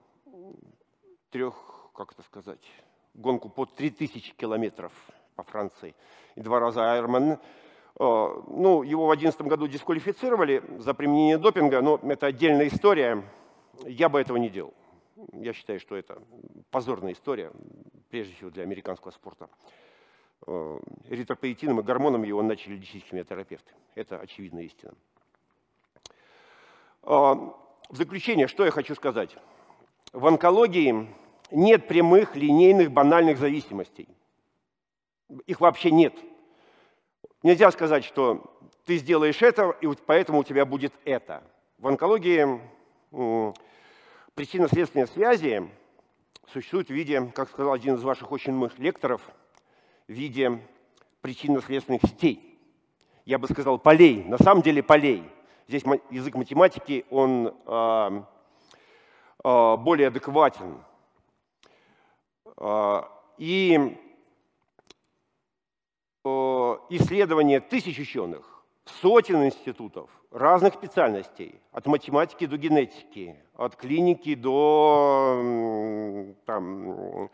[1.30, 2.60] трех как это сказать,
[3.12, 4.90] гонку по 3000 километров
[5.36, 5.94] по Франции
[6.34, 7.32] и два раза Айрман.
[7.32, 7.38] Э,
[7.98, 13.22] ну, его в 2011 году дисквалифицировали за применение допинга, но это отдельная история.
[13.84, 14.72] Я бы этого не делал.
[15.32, 16.22] Я считаю, что это
[16.70, 17.52] позорная история,
[18.08, 19.48] прежде всего для американского спорта.
[20.46, 23.72] Эритропоэтином и гормоном его начали лечить химиотерапевты.
[23.94, 24.94] Это очевидная истина.
[27.02, 29.36] Э, в заключение, что я хочу сказать.
[30.12, 31.14] В онкологии
[31.50, 34.08] нет прямых, линейных, банальных зависимостей.
[35.46, 36.14] Их вообще нет.
[37.42, 38.42] Нельзя сказать, что
[38.84, 41.42] ты сделаешь это, и поэтому у тебя будет это.
[41.78, 42.60] В онкологии
[44.34, 45.68] причинно-следственные связи
[46.52, 49.22] существуют в виде, как сказал один из ваших очень умных лекторов,
[50.08, 50.60] в виде
[51.20, 52.58] причинно-следственных сетей.
[53.24, 55.22] Я бы сказал полей, на самом деле полей.
[55.68, 58.22] Здесь язык математики, он э,
[59.44, 60.82] э, более адекватен.
[62.56, 63.96] А, и
[66.24, 68.49] исследования тысяч ученых,
[69.00, 75.42] сотен институтов, разных специальностей, от математики до генетики, от клиники до,
[76.46, 77.30] там,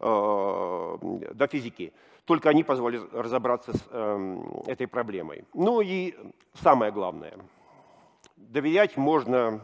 [0.00, 0.98] а,
[1.34, 1.92] до физики.
[2.24, 5.44] Только они позволят разобраться с эм, этой проблемой.
[5.54, 6.14] Ну и
[6.54, 7.36] самое главное,
[8.36, 9.60] доверять можно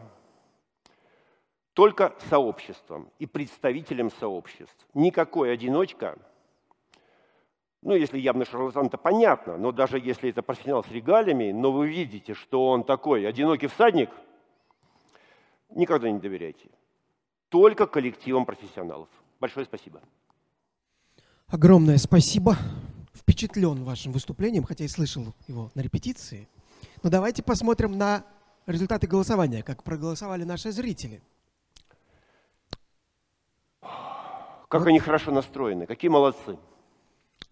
[1.73, 4.87] только сообществом и представителям сообществ.
[4.93, 6.17] Никакой одиночка,
[7.81, 11.87] ну, если явно шарлатан, то понятно, но даже если это профессионал с регалиями, но вы
[11.87, 14.09] видите, что он такой одинокий всадник,
[15.69, 16.69] никогда не доверяйте.
[17.47, 19.07] Только коллективам профессионалов.
[19.39, 20.01] Большое спасибо.
[21.47, 22.57] Огромное спасибо.
[23.13, 26.47] Впечатлен вашим выступлением, хотя и слышал его на репетиции.
[27.01, 28.25] Но давайте посмотрим на
[28.65, 31.21] результаты голосования, как проголосовали наши зрители.
[33.81, 36.57] Как они хорошо настроены, какие молодцы.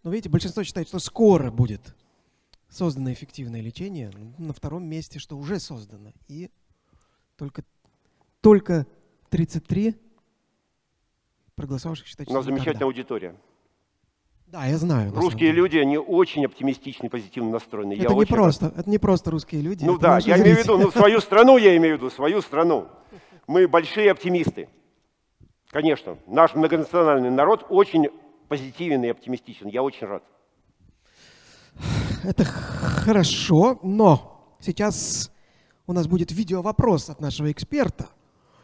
[0.03, 1.95] Ну, видите, большинство считает, что скоро будет
[2.69, 4.11] создано эффективное лечение.
[4.37, 6.11] На втором месте, что уже создано.
[6.27, 6.49] И
[7.37, 7.63] только,
[8.41, 8.85] только
[9.29, 9.95] 33
[11.55, 13.35] проголосовавших считают, что У нас замечательная аудитория.
[14.47, 15.13] Да, я знаю.
[15.13, 17.93] Русские люди, они очень оптимистичны, позитивно настроены.
[17.93, 19.83] Это, я не просто, это не просто русские люди.
[19.83, 22.87] Ну да, я имею в виду, ну, свою страну я имею в виду, свою страну.
[23.45, 24.69] Мы большие оптимисты.
[25.69, 28.07] Конечно, наш многонациональный народ очень
[28.47, 29.67] позитивен и оптимистичен.
[29.67, 30.23] Я очень рад.
[32.23, 35.31] Это хорошо, но сейчас
[35.85, 38.09] у нас будет видео-вопрос от нашего эксперта,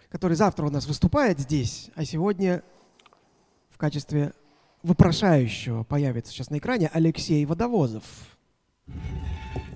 [0.09, 2.63] который завтра у нас выступает здесь, а сегодня
[3.69, 4.33] в качестве
[4.81, 8.03] вопрошающего появится сейчас на экране Алексей Водовозов.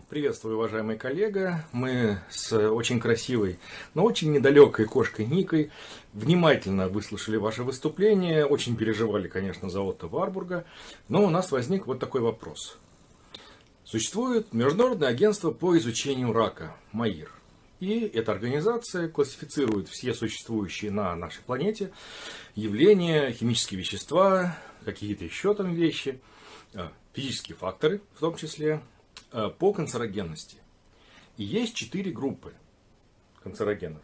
[0.10, 1.66] Приветствую, уважаемый коллега.
[1.74, 3.60] Мы с очень красивой,
[3.94, 5.70] но очень недалекой кошкой Никой
[6.14, 10.66] внимательно выслушали ваше выступление, очень переживали, конечно, за Отто Варбурга,
[11.10, 12.78] но у нас возник вот такой вопрос.
[13.84, 17.30] Существует Международное агентство по изучению рака, МАИР.
[17.82, 21.92] И эта организация классифицирует все существующие на нашей планете
[22.56, 26.22] явления, химические вещества, какие-то еще там вещи,
[26.74, 28.82] э, физические факторы в том числе,
[29.32, 30.58] по канцерогенности.
[31.38, 32.54] И есть четыре группы
[33.44, 34.02] канцерогенов.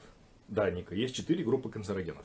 [0.48, 2.24] Да, Ника, есть четыре группы канцерогенов.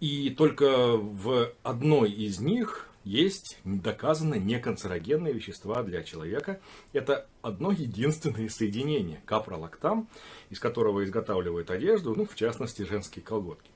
[0.00, 6.60] И только в одной из них есть доказано неканцерогенные вещества для человека.
[6.92, 10.08] Это одно единственное соединение капролактам,
[10.50, 13.70] из которого изготавливают одежду, ну, в частности, женские колготки.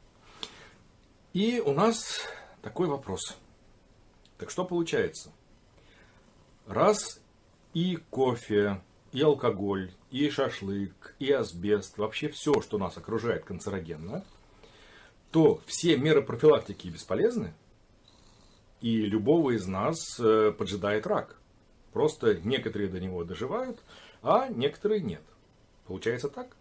[1.33, 2.21] И у нас
[2.61, 3.39] такой вопрос.
[4.37, 5.33] Так что получается?
[6.67, 7.22] Раз
[7.75, 8.81] и кофе,
[9.13, 14.25] и алкоголь, и шашлык, и асбест, вообще все, что нас окружает канцерогенно,
[15.31, 17.55] то все меры профилактики бесполезны,
[18.81, 21.37] и любого из нас э, поджидает рак.
[21.93, 23.81] Просто некоторые до него доживают,
[24.23, 25.23] а некоторые нет.
[25.87, 26.57] Получается так?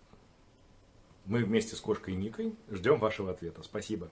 [1.25, 3.63] Мы вместе с кошкой Никой ждем вашего ответа.
[3.63, 4.09] Спасибо.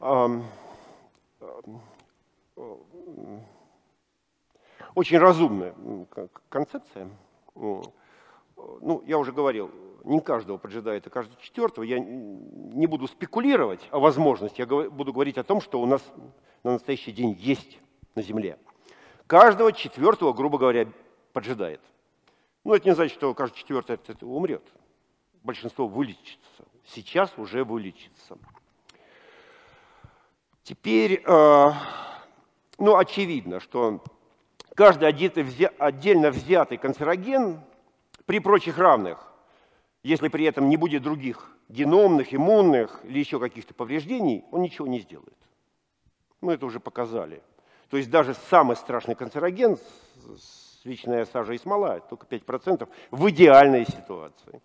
[0.00, 0.44] Um,
[2.56, 3.40] um,
[4.94, 5.74] очень разумная
[6.48, 7.08] концепция.
[7.54, 9.70] Ну, я уже говорил,
[10.04, 11.84] не каждого поджидает, а каждого четвертого.
[11.84, 16.02] Я не буду спекулировать о возможности, я буду говорить о том, что у нас
[16.62, 17.78] на настоящий день есть
[18.14, 18.58] на Земле.
[19.26, 20.86] Каждого четвертого, грубо говоря,
[21.32, 21.80] поджидает.
[22.62, 24.62] Но это не значит, что каждый четвертый от этого умрет.
[25.42, 26.64] Большинство вылечится.
[26.86, 28.38] Сейчас уже вылечится.
[30.62, 31.72] Теперь, э,
[32.78, 34.02] ну, очевидно, что
[34.74, 37.60] каждый отдельно взятый канцероген
[38.26, 39.32] при прочих равных,
[40.02, 45.00] если при этом не будет других геномных, иммунных или еще каких-то повреждений, он ничего не
[45.00, 45.36] сделает.
[46.40, 47.42] Мы это уже показали.
[47.88, 49.78] То есть даже самый страшный канцероген,
[50.82, 54.60] свечная сажа и смола, только 5% в идеальной ситуации.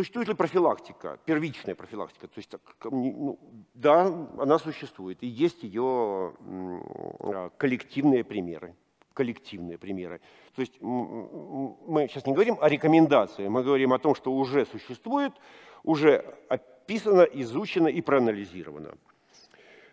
[0.00, 2.26] Существует ли профилактика, первичная профилактика?
[2.26, 2.50] То есть,
[2.84, 3.38] ну,
[3.74, 4.06] да,
[4.38, 6.32] она существует, и есть ее
[7.20, 8.74] а, коллективные примеры.
[9.12, 10.22] Коллективные примеры.
[10.56, 15.34] То есть мы сейчас не говорим о рекомендации, мы говорим о том, что уже существует,
[15.82, 18.94] уже описано, изучено и проанализировано.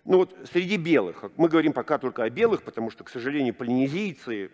[0.05, 4.51] Ну вот среди белых, мы говорим пока только о белых, потому что, к сожалению, полинезийцы,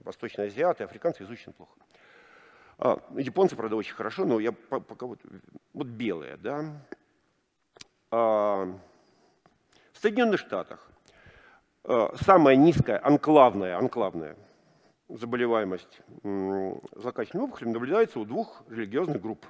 [0.00, 1.76] восточные азиаты, африканцы изучены плохо.
[2.78, 5.20] А, японцы, правда, очень хорошо, но я пока вот,
[5.72, 6.64] вот белые, да.
[8.10, 8.64] А,
[9.92, 10.90] в Соединенных Штатах
[11.84, 14.36] а, самая низкая анклавная, анклавная
[15.08, 19.46] заболеваемость злокачественными опухолями наблюдается у двух религиозных групп.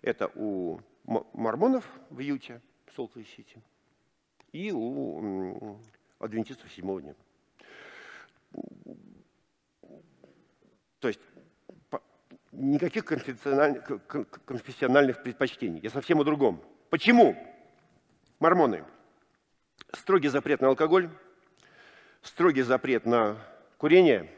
[0.00, 3.60] Это у мормонов в Юте, в Солт-Сити,
[4.52, 5.76] и у
[6.20, 7.14] адвентистов седьмого дня.
[11.00, 11.20] То есть
[12.56, 15.80] никаких конфессиональных предпочтений.
[15.82, 16.62] Я совсем о другом.
[16.90, 17.36] Почему?
[18.38, 18.84] Мормоны.
[19.92, 21.08] Строгий запрет на алкоголь,
[22.22, 23.38] строгий запрет на
[23.78, 24.30] курение,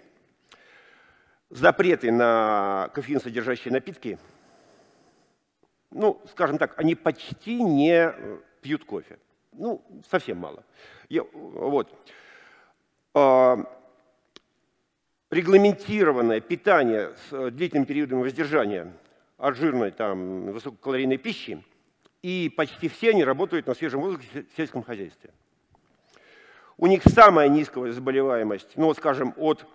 [1.49, 4.19] запреты на кофеин содержащие напитки.
[5.91, 8.13] Ну, скажем так, они почти не
[8.61, 9.19] пьют кофе.
[9.53, 10.65] Ну, совсем мало.
[11.09, 11.91] Я, вот.
[15.31, 18.93] Регламентированное питание с э, длительным периодом воздержания
[19.37, 21.63] от жирной, там, высококалорийной пищи,
[22.23, 25.31] и почти все они работают на свежем воздухе в сельском хозяйстве.
[26.79, 29.67] У них самая низкая заболеваемость, ну, скажем, от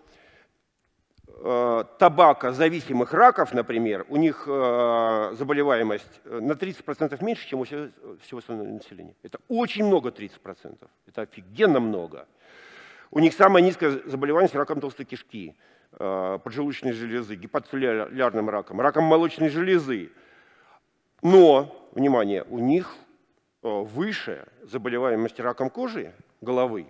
[1.27, 7.63] э, табака зависимых раков, например, у них э, заболеваемость э, на 30% меньше, чем у
[7.65, 7.89] всего,
[8.23, 9.15] всего остального населения.
[9.21, 10.77] Это очень много 30%.
[11.07, 12.25] Это офигенно много.
[13.15, 15.55] У них самая низкая заболеваемость раком толстой кишки,
[15.91, 20.11] э, поджелудочной железы, гепатоцеллярным раком, раком молочной железы.
[21.21, 22.95] Но, внимание, у них
[23.61, 26.11] э, выше заболеваемость раком кожи,
[26.41, 26.87] головы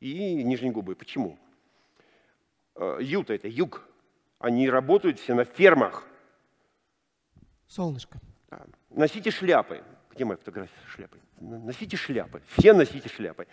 [0.00, 0.94] и нижней губы.
[0.94, 1.38] Почему?
[2.76, 3.86] Э, Юта– это юг.
[4.38, 6.06] Они работают все на фермах.
[7.68, 8.18] Солнышко.
[8.48, 8.64] Да.
[8.88, 9.84] Носите шляпы.
[10.10, 11.20] Где моя фотография с шляпой?
[11.38, 12.40] Носите шляпы.
[12.56, 13.46] Все носите шляпы.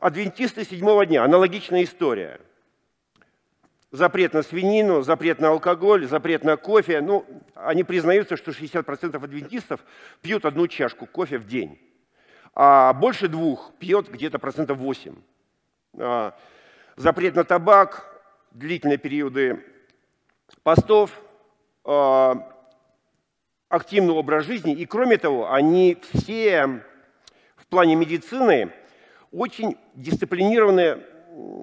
[0.00, 2.40] Адвентисты седьмого дня, аналогичная история.
[3.90, 7.02] Запрет на свинину, запрет на алкоголь, запрет на кофе.
[7.02, 9.84] Ну, они признаются, что 60% адвентистов
[10.22, 11.78] пьют одну чашку кофе в день,
[12.54, 15.16] а больше двух пьет где-то процентов 8.
[15.98, 16.34] А,
[16.96, 19.62] запрет на табак, длительные периоды
[20.62, 21.10] постов,
[21.84, 22.56] а,
[23.68, 24.72] активный образ жизни.
[24.72, 26.82] И кроме того, они все
[27.56, 28.72] в плане медицины
[29.32, 31.06] очень дисциплинированные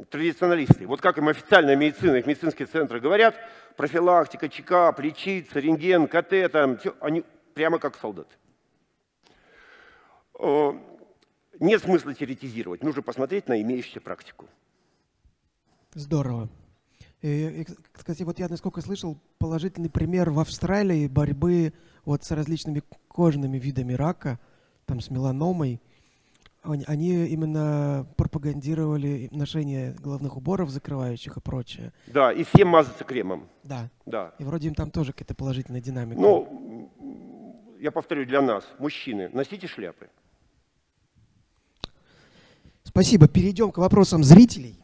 [0.09, 0.88] традиционалисты.
[0.88, 3.36] Вот как им официальная медицина, их медицинские центры говорят,
[3.76, 8.34] профилактика, чекап, лечиться, рентген, КТ, там, все, они прямо как солдаты.
[11.59, 14.45] Нет смысла теоретизировать, нужно посмотреть на имеющуюся практику.
[15.93, 16.49] Здорово.
[17.24, 21.74] И, кстати, вот я, насколько слышал, положительный пример в Австралии борьбы
[22.05, 24.39] вот с различными кожными видами рака,
[24.86, 25.82] там с меланомой.
[26.64, 31.93] Они именно пропагандировали ношение головных уборов, закрывающих и прочее.
[32.08, 33.47] Да, и всем мазаться кремом.
[33.64, 33.89] Да.
[34.05, 34.34] Да.
[34.39, 36.20] И вроде им там тоже какая-то положительная динамика.
[36.20, 36.91] Ну,
[37.80, 40.10] я повторю, для нас, мужчины, носите шляпы.
[42.84, 43.28] Спасибо.
[43.28, 44.78] Перейдем к вопросам зрителей.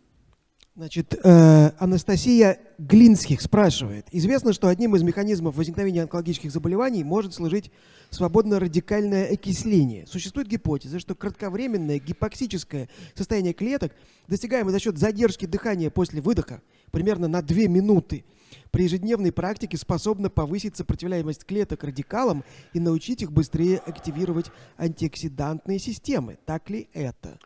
[0.75, 4.07] Значит, э, Анастасия Глинских спрашивает.
[4.11, 7.69] Известно, что одним из механизмов возникновения онкологических заболеваний может служить
[8.09, 10.07] свободно-радикальное окисление.
[10.07, 13.93] Существует гипотеза, что кратковременное гипоксическое состояние клеток,
[14.27, 18.25] достигаемое за счет задержки дыхания после выдоха, примерно на 2 минуты,
[18.71, 22.43] при ежедневной практике способно повысить сопротивляемость клеток радикалам
[22.73, 24.47] и научить их быстрее активировать
[24.79, 26.39] антиоксидантные системы.
[26.47, 27.37] Так ли это?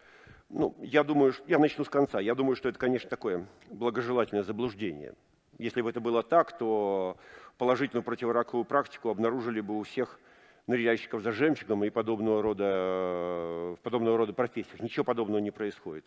[0.49, 2.19] Ну, я думаю, я начну с конца.
[2.19, 5.13] Я думаю, что это, конечно, такое благожелательное заблуждение.
[5.57, 7.17] Если бы это было так, то
[7.57, 10.19] положительную противораковую практику обнаружили бы у всех
[10.67, 14.81] ныряльщиков за жемчугом и подобного рода, подобного рода профессиях.
[14.81, 16.05] Ничего подобного не происходит.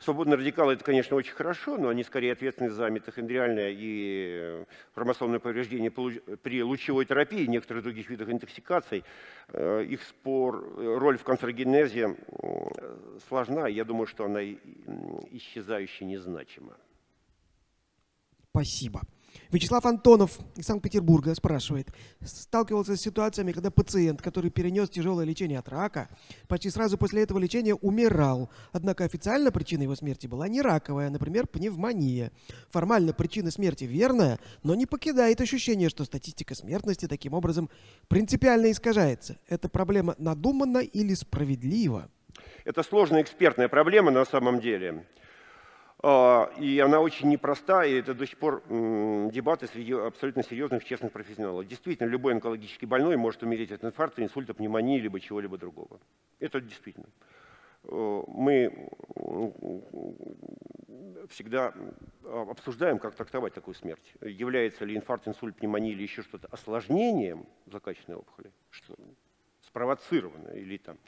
[0.00, 5.92] Свободные радикалы– это, конечно, очень хорошо, но они скорее ответственны за митохондриальное и хромосомное повреждение
[5.92, 9.04] при лучевой терапии некоторых других видах интоксикаций.
[9.48, 12.16] Э, их спор, роль в канцерогенезе
[13.28, 16.76] сложна, я думаю, что она исчезающе незначима.
[18.50, 19.02] Спасибо.
[19.50, 21.88] Вячеслав Антонов из Санкт-Петербурга спрашивает.
[22.24, 26.08] Сталкивался с ситуациями, когда пациент, который перенес тяжелое лечение от рака,
[26.48, 28.50] почти сразу после этого лечения умирал.
[28.72, 32.32] Однако официально причина его смерти была не раковая, например, пневмония.
[32.70, 37.68] Формально причина смерти верная, но не покидает ощущение, что статистика смертности таким образом
[38.08, 39.38] принципиально искажается.
[39.48, 42.08] Эта проблема надуманна или справедлива?
[42.64, 45.04] Это сложная экспертная проблема на самом деле.
[46.04, 51.12] А, и она очень непроста, и это до сих пор дебаты среди абсолютно серьезных, честных
[51.12, 51.66] профессионалов.
[51.66, 56.00] Действительно, любой онкологический больной может умереть от инфаркта, инсульта, пневмонии, либо чего-либо другого.
[56.40, 57.06] Это действительно.
[57.84, 58.88] Мы
[61.30, 61.72] всегда
[62.24, 64.14] обсуждаем, как трактовать такую смерть.
[64.20, 68.96] Является ли инфаркт, инсульт, пневмония или еще что-то осложнением злокачественной опухоли, что
[69.66, 70.98] спровоцированное, или, там,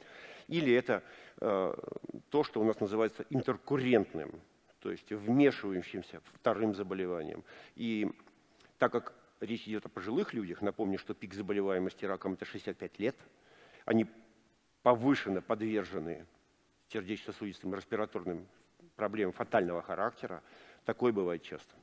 [0.47, 1.03] или это
[1.41, 1.73] э,
[2.29, 4.31] то, что у нас называется интеркуррентным
[4.85, 7.43] то есть вмешивающимся вторым заболеванием.
[7.75, 8.07] И
[8.77, 13.15] так как речь идет о пожилых людях, напомню, что пик заболеваемости раком это 65 лет,
[13.85, 14.05] они
[14.83, 16.27] повышенно подвержены
[16.89, 18.45] сердечно-сосудистым респираторным
[18.95, 20.43] проблемам фатального характера.
[20.85, 21.73] Такое бывает часто.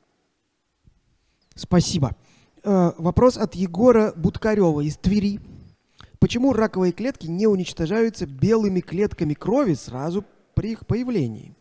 [1.56, 2.12] Спасибо.
[2.62, 5.40] Э, вопрос от Егора Будкарева из Твери.
[6.20, 10.24] Почему раковые клетки не уничтожаются белыми клетками крови сразу
[10.54, 11.56] при их появлении?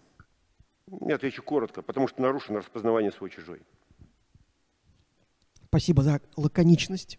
[0.99, 3.61] Я отвечу коротко, потому что нарушено распознавание свой-чужой.
[5.67, 7.17] Спасибо за лаконичность.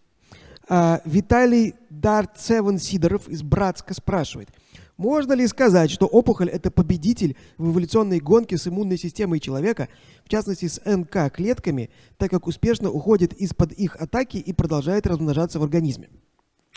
[0.69, 4.49] А, Виталий Дарт Севен Сидоров из Братска спрашивает.
[4.95, 9.89] Можно ли сказать, что опухоль– это победитель в эволюционной гонке с иммунной системой человека,
[10.23, 15.63] в частности с НК-клетками, так как успешно уходит из-под их атаки и продолжает размножаться в
[15.63, 16.09] организме?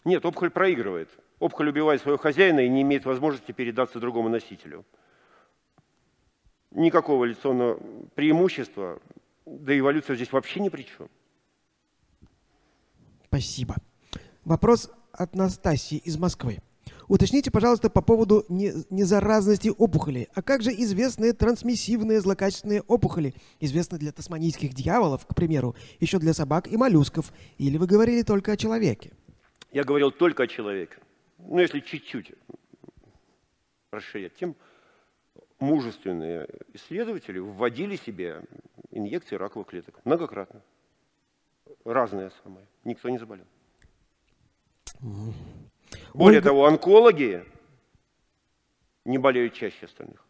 [0.07, 1.11] Нет, опухоль проигрывает.
[1.40, 4.86] Опухоль убивает своего хозяина и не имеет возможности передаться другому носителю
[6.77, 7.81] никакого эволюционного
[8.14, 9.01] преимущества,
[9.47, 11.09] да эволюция здесь вообще ни при чем.
[13.27, 13.77] Спасибо.
[14.45, 16.59] Вопрос от Настасии из Москвы.
[17.09, 20.29] Уточните, пожалуйста, по поводу незаразности опухолей.
[20.35, 26.35] А как же известные трансмиссивные злокачественные опухоли, известные для тасманийских дьяволов, к примеру, еще для
[26.35, 27.33] собак и моллюсков?
[27.59, 29.12] Или вы говорили только о человеке?
[29.72, 30.97] Я говорил только о человеке.
[31.39, 32.33] Ну, если чуть-чуть
[33.93, 34.57] расширять тему
[35.59, 38.43] мужественные исследователи вводили себе
[38.91, 40.63] инъекции раковых клеток многократно.
[41.85, 42.67] Разные самые.
[42.85, 43.47] Никто не заболел.
[46.15, 46.43] Более Ольга...
[46.43, 47.45] того, онкологи
[49.05, 50.25] не болеют чаще остальных.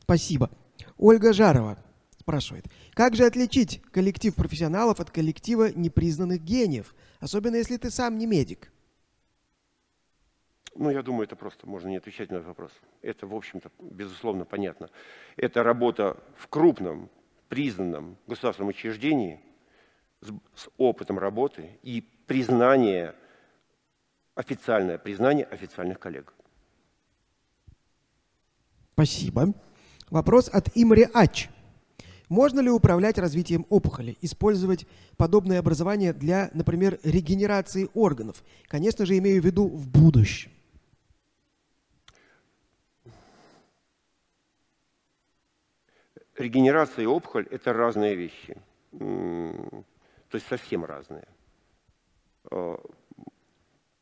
[0.00, 0.50] Спасибо.
[0.98, 1.78] Ольга Жарова
[2.18, 8.26] спрашивает, как же отличить коллектив профессионалов от коллектива непризнанных гениев, особенно если ты сам не
[8.26, 8.70] медик?
[10.76, 12.72] Ну, я думаю, это просто можно не отвечать на этот вопрос.
[13.00, 14.90] Это, в общем-то, безусловно, понятно.
[15.36, 17.10] Это работа в крупном,
[17.48, 19.40] признанном государственном учреждении
[20.20, 23.14] с, с опытом работы и признание,
[24.34, 26.34] официальное признание официальных коллег.
[28.94, 29.54] Спасибо.
[30.10, 31.48] Вопрос от Имри Ач.
[32.28, 38.42] Можно ли управлять развитием опухоли, использовать подобное образование для, например, регенерации органов?
[38.66, 40.53] Конечно же, имею в виду в будущем.
[46.36, 48.56] Регенерация и опухоль– это разные вещи.
[48.98, 49.84] То
[50.32, 51.28] есть совсем разные.
[52.50, 52.76] А,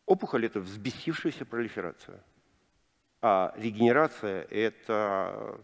[0.06, 2.22] опухоль– это взбесившаяся пролиферация.
[3.20, 5.60] А регенерация– это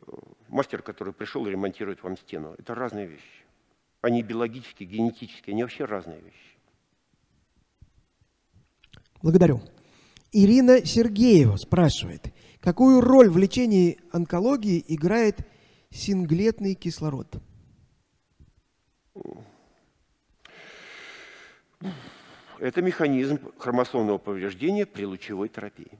[0.00, 0.12] э,
[0.48, 2.54] мастер, который пришел и ремонтирует вам стену.
[2.58, 3.44] Это разные вещи.
[4.00, 6.56] Они биологические, генетические, они вообще разные вещи.
[9.22, 9.60] Благодарю.
[10.32, 15.46] Ирина Сергеева спрашивает, какую роль в лечении онкологии играет
[15.96, 17.40] синглетный кислород?
[22.58, 25.98] Это механизм хромосомного повреждения при лучевой терапии.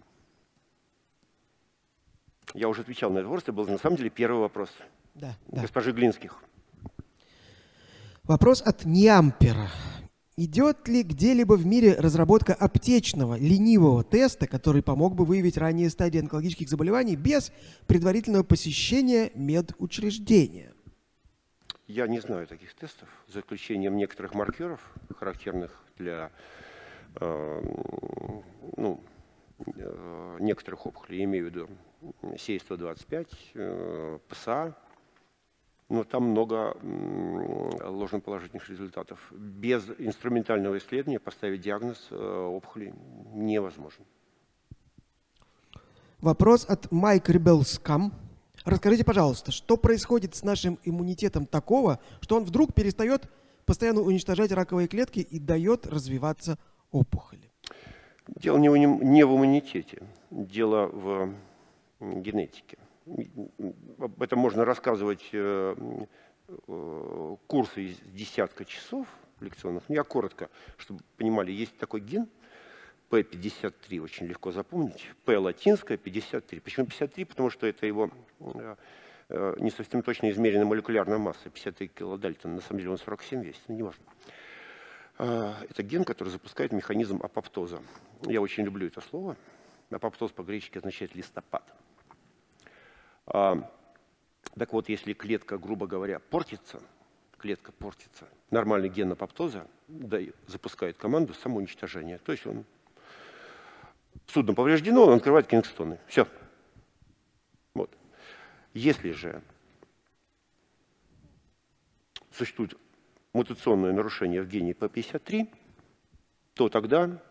[2.54, 4.70] Я уже отвечал на этот вопрос, это был на самом деле первый вопрос
[5.14, 5.62] да, да.
[5.62, 6.42] госпожи Глинских.
[8.24, 9.68] Вопрос от Ниампера.
[10.38, 16.20] Идет ли где-либо в мире разработка аптечного ленивого теста, который помог бы выявить ранние стадии
[16.20, 17.52] онкологических заболеваний без
[17.86, 20.74] предварительного посещения медучреждения?
[21.86, 24.80] Я не знаю таких тестов, за исключением некоторых маркеров,
[25.18, 26.30] характерных для
[27.18, 27.62] э,
[28.76, 29.00] ну,
[29.64, 31.68] э, некоторых опухолей, я имею в виду
[32.36, 34.76] СЕЙ-125, э, ПСА,
[35.88, 36.76] но там много
[37.84, 39.32] ложноположительных результатов.
[39.32, 42.92] Без инструментального исследования поставить диагноз э, опухоли
[43.32, 44.04] невозможно.
[46.20, 48.12] Вопрос от Майк Ребелскам.
[48.64, 53.30] Расскажите, пожалуйста, что происходит с нашим иммунитетом такого, что он вдруг перестает
[53.64, 56.58] постоянно уничтожать раковые клетки и дает развиваться
[56.90, 57.52] опухоли?
[58.26, 61.32] Дело не в иммунитете, дело в
[62.00, 62.78] генетике
[63.98, 65.76] об этом можно рассказывать э,
[66.48, 69.06] э, курсы из десятка часов
[69.40, 69.84] лекционных.
[69.88, 72.28] Но я коротко, чтобы понимали, есть такой ген
[73.10, 75.08] P53, очень легко запомнить.
[75.24, 76.60] P латинская, 53.
[76.60, 77.24] Почему 53?
[77.24, 82.56] Потому что это его э, не совсем точно измеренная молекулярная масса, 53 килодальтон.
[82.56, 84.04] На самом деле он 47 весит, но неважно.
[85.18, 87.80] Это ген, который запускает механизм апоптоза.
[88.26, 89.34] Я очень люблю это слово.
[89.88, 91.64] Апоптоз по-гречески означает листопад.
[93.26, 93.70] А,
[94.56, 96.80] так вот, если клетка, грубо говоря, портится,
[97.38, 102.18] клетка портится, нормальный ген апоптоза да, запускает команду самоуничтожения.
[102.18, 102.64] То есть он
[104.26, 105.98] судно повреждено, он открывает кингстоны.
[106.06, 106.26] Все.
[107.74, 107.90] Вот.
[108.72, 109.42] Если же
[112.30, 112.74] существует
[113.32, 115.48] мутационное нарушение в гене P53,
[116.54, 117.22] то тогда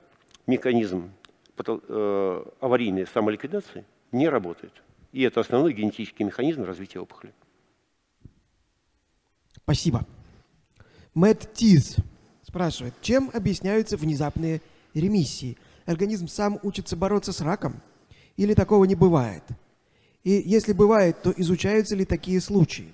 [0.46, 1.12] механизм
[1.58, 4.74] э, аварийной самоликвидации не работает.
[5.16, 7.32] И это основной генетический механизм развития опухоли.
[9.56, 10.06] Спасибо.
[11.14, 11.96] Мэтт Тиз
[12.42, 14.62] спрашивает, чем объясняются внезапные
[14.94, 15.58] ремиссии?
[15.86, 17.80] Организм сам учится бороться с раком?
[18.36, 19.44] Или такого не бывает?
[20.26, 22.92] И если бывает, то изучаются ли такие случаи?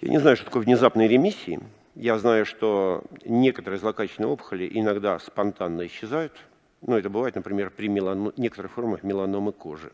[0.00, 1.60] Я не знаю, что такое внезапные ремиссии.
[1.94, 6.32] Я знаю, что некоторые злокачественные опухоли иногда спонтанно исчезают.
[6.80, 8.32] Ну, это бывает, например, при мелано...
[8.38, 9.92] некоторых формах меланомы кожи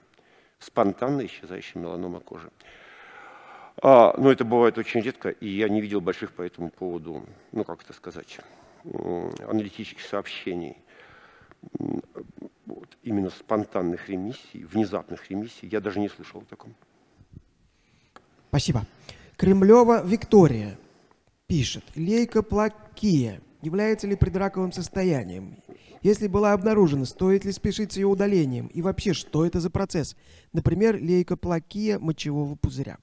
[0.58, 2.50] спонтанно исчезающая меланома кожи.
[3.82, 7.64] А, но это бывает очень редко, и я не видел больших по этому поводу, ну
[7.64, 8.38] как это сказать,
[8.84, 10.78] аналитических сообщений.
[12.66, 16.74] Вот, именно спонтанных ремиссий, внезапных ремиссий, я даже не слышал о таком.
[18.48, 18.86] Спасибо.
[19.36, 20.78] Кремлева Виктория
[21.46, 21.84] пишет.
[21.94, 25.56] Лейкоплакия является ли предраковым состоянием?
[26.06, 28.68] Если была обнаружена, стоит ли спешить с ее удалением?
[28.68, 30.16] И вообще, что это за процесс?
[30.52, 32.98] Например, лейкоплакия мочевого пузыря.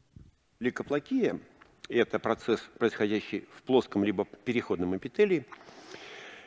[0.61, 1.41] Лейкоплакия–
[1.89, 5.45] это процесс, происходящий в плоском либо переходном эпителии,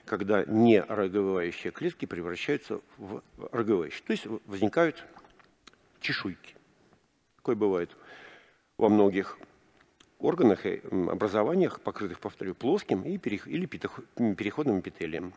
[0.06, 0.80] когда не
[1.72, 4.02] клетки превращаются в роговывающие.
[4.06, 5.04] То есть возникают
[6.00, 6.54] чешуйки.
[7.36, 7.94] Такое бывает
[8.78, 9.38] во многих
[10.18, 13.18] органах и образованиях, покрытых, повторю, плоским или
[13.66, 15.34] переходным эпителием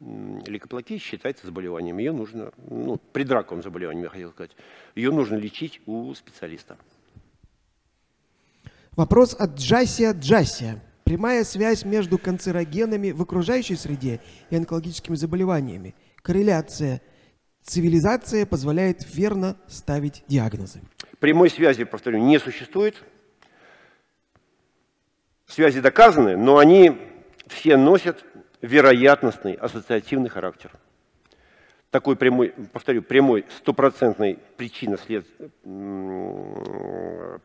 [0.00, 1.98] лейкоплакия считается заболеванием.
[1.98, 4.52] Ее нужно, ну, предраковым заболеванием, я хотел сказать,
[4.94, 6.76] ее нужно лечить у специалиста.
[8.92, 10.80] Вопрос от Джасия Джасия.
[11.04, 15.94] Прямая связь между канцерогенами в окружающей среде и онкологическими заболеваниями.
[16.22, 17.02] Корреляция.
[17.62, 20.80] Цивилизация позволяет верно ставить диагнозы.
[21.18, 23.02] Прямой связи, повторю, не существует.
[25.46, 26.98] Связи доказаны, но они
[27.48, 28.24] все носят
[28.64, 30.70] вероятностный ассоциативный характер.
[31.90, 35.26] Такой прямой, повторю, прямой стопроцентной причины, след,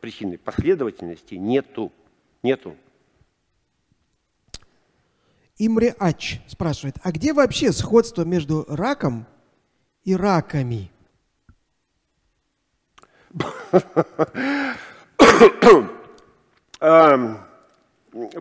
[0.02, 1.92] причины последовательности нету.
[2.42, 2.76] Нету.
[5.58, 9.28] Имре Ач спрашивает, а где вообще сходство между раком
[10.06, 10.90] и раками?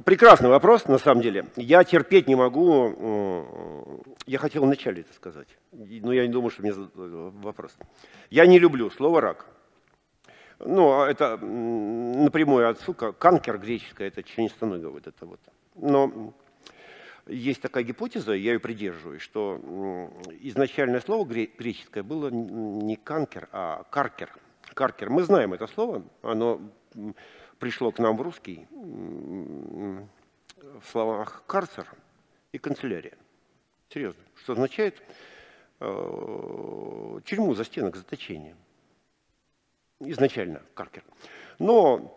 [0.05, 1.47] Прекрасный вопрос, на самом деле.
[1.57, 4.03] Я терпеть не могу.
[4.27, 7.77] Я хотел вначале это сказать, но я не думаю, что мне вопрос.
[8.31, 9.47] Я не люблю слово рак.
[10.59, 13.13] Ну, а это напрямую отсылка.
[13.13, 15.41] Канкер греческое, это членистоногое вот это вот.
[15.77, 16.35] Но
[17.27, 20.11] есть такая гипотеза, я ее придерживаюсь, что
[20.41, 24.35] изначальное слово греческое было не канкер, а каркер.
[24.75, 25.11] Каркер.
[25.11, 26.61] Мы знаем это слово, оно
[27.59, 28.67] пришло к нам в русский
[30.81, 31.87] в словах карцер
[32.53, 33.17] и канцелярия.
[33.89, 34.23] Серьезно.
[34.37, 35.03] Что означает
[35.81, 38.55] э, тюрьму, за стенок, заточение.
[40.01, 41.03] Изначально каркер.
[41.59, 42.17] Но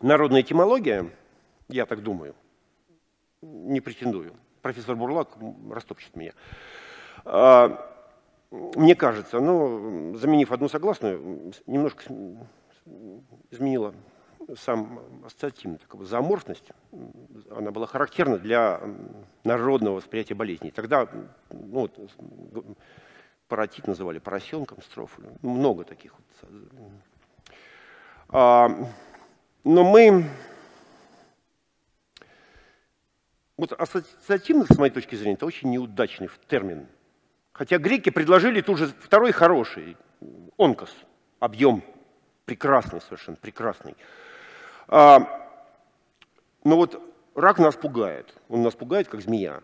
[0.00, 1.10] народная этимология,
[1.68, 2.34] я так думаю,
[3.42, 4.34] не претендую.
[4.62, 5.36] Профессор Бурлак
[5.70, 6.32] растопчет меня.
[7.24, 7.90] А,
[8.50, 12.04] мне кажется, ну, заменив одну согласную, немножко
[13.50, 13.94] изменила
[14.56, 16.70] сам ассоциативная такая зооморфность,
[17.50, 18.80] она была характерна для
[19.44, 20.70] народного восприятия болезней.
[20.70, 21.08] Тогда
[21.50, 21.98] ну, вот,
[23.48, 26.50] паротит называли поросенком, строфы, много таких вот.
[28.28, 28.68] А,
[29.64, 30.24] но мы
[33.56, 36.88] вот ассоциативность, с моей точки зрения, это очень неудачный термин.
[37.52, 39.96] Хотя греки предложили тут же второй хороший,
[40.58, 40.92] онкос,
[41.38, 41.84] объем,
[42.44, 43.94] прекрасный совершенно, прекрасный.
[44.88, 45.20] А,
[46.62, 47.00] но вот
[47.34, 48.34] рак нас пугает.
[48.48, 49.62] Он нас пугает, как змея.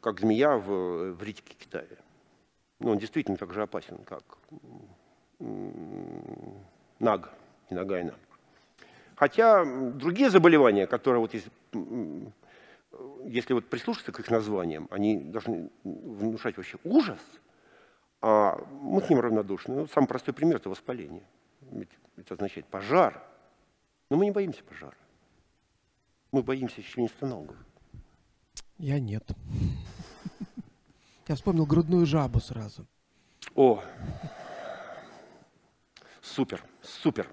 [0.00, 1.86] Как змея в, в ритике Китая.
[2.78, 4.22] Но он действительно так же опасен, как
[6.98, 7.30] наг
[7.70, 8.14] и нагайна.
[9.14, 11.46] Хотя другие заболевания, которые вот есть,
[13.24, 17.20] если вот прислушаться к их названиям, они должны внушать вообще ужас,
[18.20, 19.74] а мы к ним равнодушны.
[19.74, 21.22] Ну, самый простой пример– это воспаление.
[22.16, 23.22] Это означает пожар.
[24.12, 24.94] Но мы не боимся пожара.
[26.32, 27.56] Мы боимся членистоногов.
[28.76, 29.26] Я нет.
[31.26, 32.86] Я вспомнил грудную жабу сразу.
[33.54, 33.82] О,
[36.20, 37.26] супер, супер.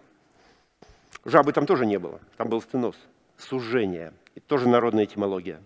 [1.25, 2.21] Жабы там тоже не было.
[2.37, 2.95] Там был стеноз,
[3.37, 4.13] сужение.
[4.35, 5.61] И тоже народная этимология.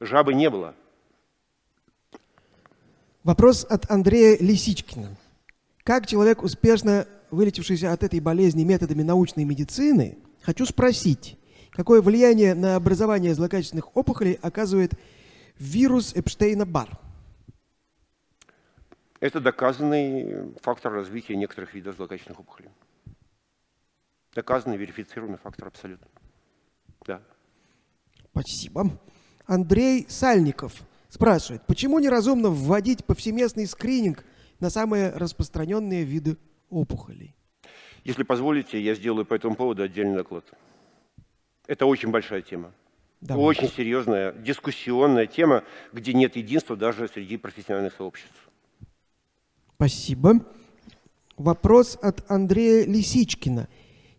[0.00, 0.74] Жабы не было.
[3.22, 5.16] Вопрос от Андрея Лисичкина.
[5.84, 11.36] Как человек, успешно вылечившийся от этой болезни методами научной медицины, Хочу спросить,
[11.72, 14.92] какое влияние на образование злокачественных опухолей оказывает
[15.58, 16.88] вирус Эпштейна-Бар?
[19.18, 22.70] Это доказанный фактор развития некоторых видов злокачественных опухолей.
[24.36, 26.06] Доказанный, верифицированный фактор абсолютно.
[27.04, 27.20] Да.
[28.30, 28.96] Спасибо.
[29.46, 30.74] Андрей Сальников
[31.08, 34.24] спрашивает, почему неразумно вводить повсеместный скрининг
[34.60, 36.38] на самые распространенные виды
[36.70, 37.34] опухолей?
[38.06, 40.44] Если позволите, я сделаю по этому поводу отдельный доклад.
[41.66, 42.72] Это очень большая тема.
[43.20, 43.44] Давай.
[43.44, 48.48] Очень серьезная, дискуссионная тема, где нет единства даже среди профессиональных сообществ.
[49.74, 50.34] Спасибо.
[51.36, 53.68] Вопрос от Андрея Лисичкина.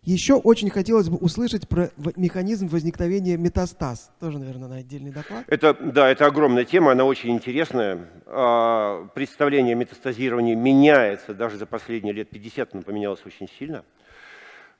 [0.08, 4.10] Еще очень хотелось бы услышать про механизм возникновения метастаз.
[4.18, 5.44] Тоже, наверное, на отдельный доклад.
[5.48, 8.08] Это, да, это огромная тема, она очень интересная.
[8.24, 13.84] А, представление о метастазировании меняется даже за последние лет 50, оно поменялось очень сильно.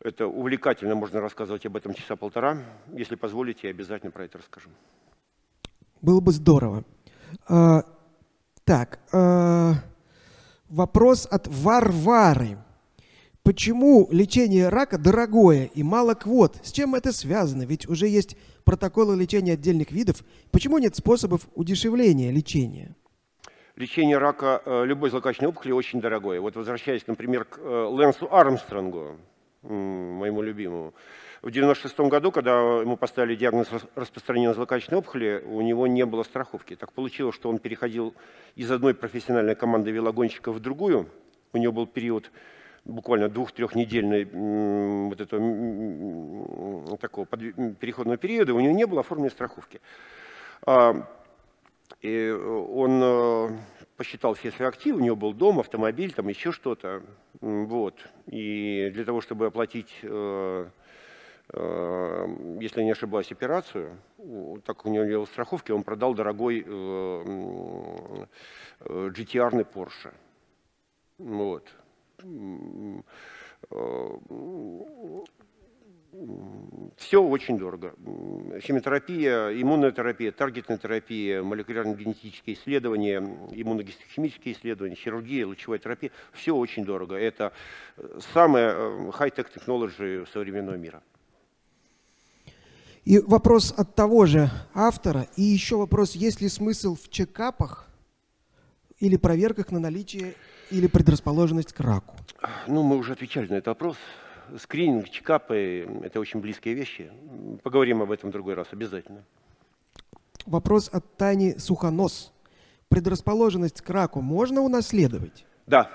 [0.02, 2.62] Это увлекательно, можно рассказывать об этом часа полтора.
[2.94, 4.70] Если позволите, я обязательно про это расскажу.
[6.00, 6.84] Было бы здорово.
[7.46, 7.82] А,
[8.64, 9.74] так, а,
[10.70, 12.56] вопрос от Варвары.
[13.48, 16.56] Почему лечение рака дорогое и мало квот?
[16.62, 17.62] С чем это связано?
[17.62, 18.36] Ведь уже есть
[18.66, 20.16] протоколы лечения отдельных видов.
[20.50, 22.94] Почему нет способов удешевления лечения?
[23.74, 26.42] Лечение рака э, любой злокачественной опухоли очень дорогое.
[26.42, 29.16] Вот возвращаясь, например, к э, Лэнсу Армстронгу,
[29.62, 30.92] моему любимому.
[31.40, 36.76] В 96 году, когда ему поставили диагноз распространения злокачественной опухоли, у него не было страховки.
[36.76, 38.14] Так получилось, что он переходил
[38.56, 41.08] из одной профессиональной команды велогонщиков в другую.
[41.54, 42.30] У него был период
[42.88, 44.24] буквально двух-трехнедельной
[45.08, 49.80] вот этого такого переходного периода у него не было оформленной страховки.
[50.62, 51.06] А,
[52.00, 53.48] и он э,
[53.96, 57.02] посчитал все свои активы, у него был дом, автомобиль, там еще что-то.
[57.40, 57.94] Вот.
[58.26, 60.68] И для того, чтобы оплатить, э,
[61.52, 62.26] э,
[62.60, 63.98] если не ошибаюсь, операцию,
[64.64, 66.60] так у него не было страховки, он продал дорогой
[68.80, 70.12] GTR-ный Porsche.
[71.18, 71.64] Вот
[76.96, 77.94] все очень дорого.
[78.60, 83.18] Химиотерапия, иммунотерапия, таргетная терапия, молекулярно-генетические исследования,
[83.52, 87.14] иммуногистохимические исследования, хирургия, лучевая терапия, все очень дорого.
[87.14, 87.52] Это
[87.96, 91.02] э, самая э, high-tech технология современного мира.
[93.04, 95.28] И вопрос от того же автора.
[95.36, 97.88] И еще вопрос, есть ли смысл в чекапах
[98.98, 100.34] или проверках на наличие
[100.70, 102.14] или предрасположенность к раку?
[102.66, 103.96] Ну, мы уже отвечали на этот вопрос
[104.56, 107.10] скрининг, чекапы– это очень близкие вещи.
[107.62, 109.24] Поговорим об этом в другой раз обязательно.
[110.46, 112.32] Вопрос от Тани Сухонос.
[112.88, 115.44] Предрасположенность к раку можно унаследовать?
[115.66, 115.90] Да,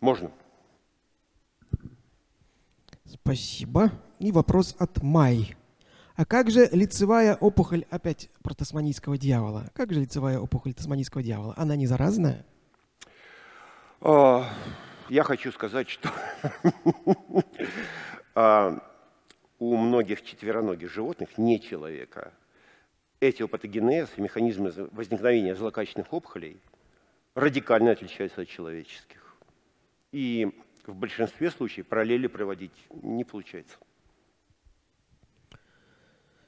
[0.00, 0.32] можно.
[3.04, 3.92] Спасибо.
[4.18, 5.56] И вопрос от Май.
[6.16, 11.54] А как же лицевая опухоль, опять про тасманийского дьявола, как же лицевая опухоль тасманийского дьявола?
[11.56, 12.44] Она не заразная?
[14.00, 14.48] А,
[15.08, 16.10] я хочу сказать, что
[18.34, 18.78] а,
[19.58, 22.32] у многих четвероногих животных, не человека,
[23.20, 26.60] этиопатогенез и механизмы возникновения злокачественных опухолей
[27.34, 29.36] радикально отличаются от человеческих.
[30.12, 30.52] И
[30.86, 32.72] в большинстве случаев параллели проводить
[33.02, 33.76] не получается.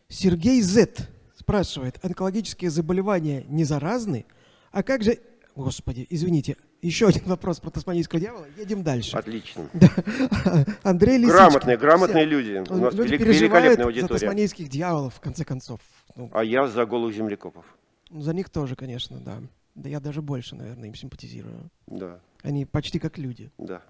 [0.09, 0.89] Сергей З.
[1.35, 4.27] спрашивает, онкологические заболевания не заразны?
[4.71, 5.19] А как же,
[5.55, 8.47] господи, извините, еще один вопрос про тасманийского дьявола.
[8.57, 9.17] Едем дальше.
[9.17, 9.69] Отлично.
[9.75, 10.65] Да.
[10.83, 11.37] Андрей Лисичкин.
[11.37, 12.31] Грамотные, грамотные Все.
[12.31, 12.65] люди.
[12.71, 14.19] У нас люди великолепная аудитория.
[14.19, 15.81] за тасманийских дьяволов, в конце концов.
[16.15, 17.65] Ну, а я за голых землекопов.
[18.11, 19.41] Ну, за них тоже, конечно, да.
[19.75, 21.71] Да я даже больше, наверное, им симпатизирую.
[21.87, 22.21] Да.
[22.43, 23.51] Они почти как люди.
[23.59, 23.83] Да.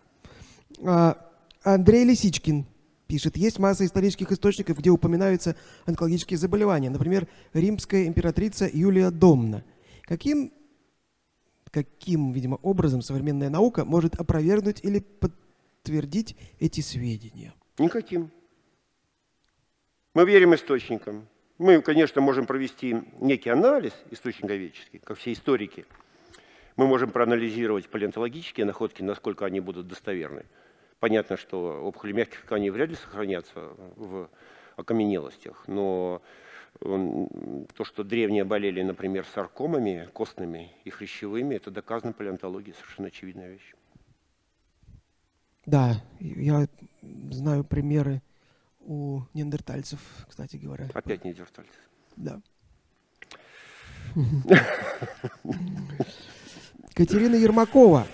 [0.84, 1.16] А,
[1.62, 2.66] Андрей Лисичкин
[3.07, 6.91] пишет, есть масса исторических источников, где упоминаются онкологические заболевания.
[6.91, 9.64] Например, римская императрица Юлия Домна.
[10.03, 10.53] Каким
[11.69, 17.55] каким, видимо, образом современная наука может опровергнуть или подтвердить эти сведения?
[17.79, 18.31] Никаким.
[20.14, 21.29] Мы верим источникам.
[21.59, 25.87] Мы, конечно, можем провести некий анализ источниковедческий, как все историки.
[26.77, 30.45] Мы можем проанализировать палеонтологические находки, насколько они будут достоверны.
[31.01, 34.31] Понятно, что опухоли мягких тканей вряд ли сохранятся в
[34.77, 36.23] окаменелостях, но
[36.81, 43.74] то, что древние болели, например, саркомами костными и хрящевыми, это доказано палеонтологией, совершенно очевидная вещь.
[45.66, 46.68] Да, я
[47.31, 48.22] знаю примеры
[48.81, 50.89] у неандертальцев, кстати говоря.
[50.95, 51.79] Опять неандертальцы.
[52.16, 52.41] Да.
[56.95, 58.07] Катерина Ермакова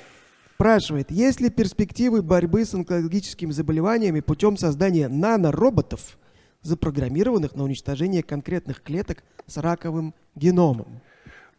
[0.55, 6.19] спрашивает, есть ли перспективы борьбы с онкологическими заболеваниями путем создания нанороботов–
[6.65, 11.01] запрограммированных на уничтожение конкретных клеток с раковым геномом.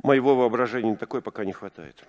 [0.03, 2.03] Моего воображения такой пока не хватает.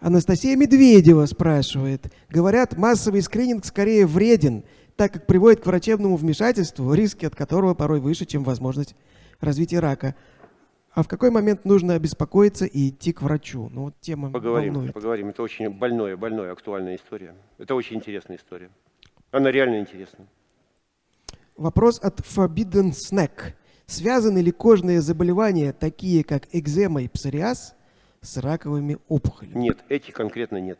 [0.00, 2.12] Анастасия Медведева спрашивает.
[2.28, 4.64] Говорят, массовый скрининг скорее вреден,
[4.96, 8.96] так как приводит к врачебному вмешательству, риски от которого порой выше, чем возможность
[9.40, 10.16] развития рака.
[10.92, 13.70] А в какой момент нужно обеспокоиться и идти к врачу?
[13.70, 14.92] Ну вот тема поговорим, волнует.
[14.92, 15.28] Поговорим.
[15.28, 17.34] Это очень больная, больная, актуальная история.
[17.58, 18.70] Это очень интересная история.
[19.32, 20.26] Она реально интересна.
[21.56, 23.54] Вопрос от Forbidden Snack.
[23.86, 27.74] Связаны ли кожные заболевания, такие как экзема и псориаз,
[28.20, 29.58] с раковыми опухолями?
[29.58, 30.78] Нет, эти конкретно нет.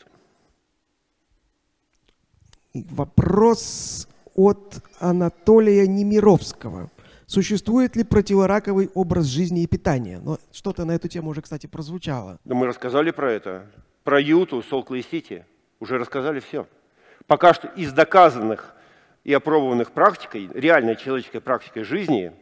[2.75, 6.91] Вопрос от Анатолия Немировского.
[7.27, 10.21] Существует ли противораковый образ жизни и питания?
[10.23, 12.39] Но что-то на эту тему уже, кстати, прозвучало.
[12.45, 13.71] Да мы рассказали про это.
[14.05, 15.45] Про Юту, Солклей-Сити.
[15.81, 16.67] Уже рассказали все.
[17.27, 18.75] Пока что из доказанных
[19.25, 22.33] и опробованных практикой, реальной человеческой практикой жизни,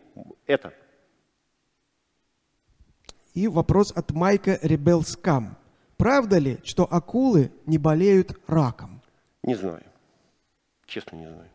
[0.46, 0.72] это.
[3.34, 5.56] И вопрос от Майка Ребелскам.
[5.96, 9.02] Правда ли, что акулы не болеют раком?
[9.42, 9.84] Не знаю.
[10.86, 11.48] Честно не знаю.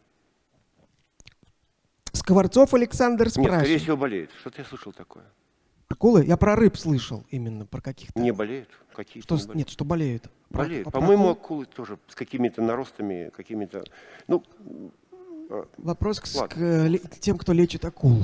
[2.14, 3.52] Скворцов Александр спрашивает.
[3.52, 4.32] Нет, скорее всего, болеют.
[4.40, 5.26] Что-то я слышал такое.
[5.96, 6.26] Акулы?
[6.26, 8.20] Я про рыб слышал именно, про каких-то.
[8.20, 8.70] Не болеют?
[8.94, 10.30] Какие-то что, не Нет, что болеют.
[10.50, 10.88] Болеют.
[10.88, 13.84] А По-моему, акулы тоже с какими-то наростами, какими-то...
[14.28, 14.44] Ну,
[15.50, 18.22] а, Вопрос к, к тем, кто лечит акул.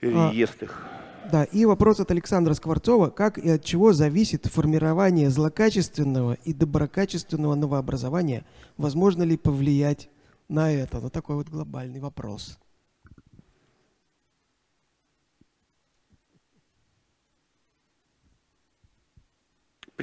[0.00, 0.84] Или а, ест их.
[1.30, 3.10] Да, и вопрос от Александра Скворцова.
[3.10, 8.44] Как и от чего зависит формирование злокачественного и доброкачественного новообразования?
[8.76, 10.10] Возможно ли повлиять
[10.48, 10.98] на это?
[10.98, 12.58] Вот такой вот глобальный вопрос.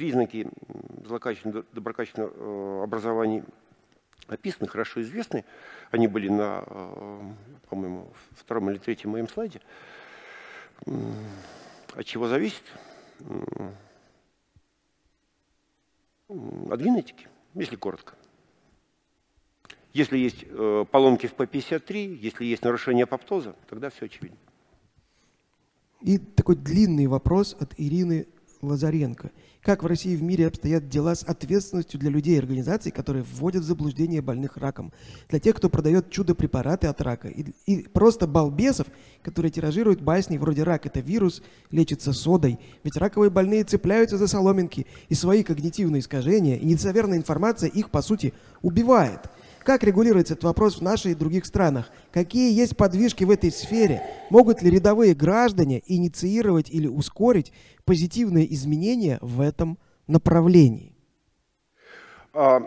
[0.00, 0.48] Признаки
[1.04, 3.44] злокачественного, доброкачественного э, образования
[4.28, 5.44] описаны, хорошо известны.
[5.90, 7.32] Они были на, э,
[7.68, 9.60] по-моему, втором или третьем моем слайде.
[10.86, 12.62] От чего зависит?
[16.28, 18.14] От генетики, если коротко.
[19.92, 24.38] Если есть э, поломки в P53, если есть нарушение апоптоза, тогда все очевидно.
[26.00, 28.26] И такой длинный вопрос от Ирины
[28.62, 29.30] Лазаренко.
[29.62, 33.24] Как в России и в мире обстоят дела с ответственностью для людей и организаций, которые
[33.24, 34.92] вводят в заблуждение больных раком?
[35.28, 37.28] Для тех, кто продает чудо-препараты от рака.
[37.28, 38.86] И, и просто балбесов,
[39.22, 42.58] которые тиражируют басни вроде «рак– это вирус, лечится содой».
[42.84, 48.02] Ведь раковые больные цепляются за соломинки, и свои когнитивные искажения, и недостоверная информация их, по
[48.02, 48.32] сути,
[48.62, 49.20] убивает–
[49.62, 51.90] как регулируется этот вопрос в нашей и других странах?
[52.12, 54.02] Какие есть подвижки в этой сфере?
[54.30, 57.52] Могут ли рядовые граждане инициировать или ускорить
[57.84, 60.94] позитивные изменения в этом направлении?
[62.32, 62.60] А,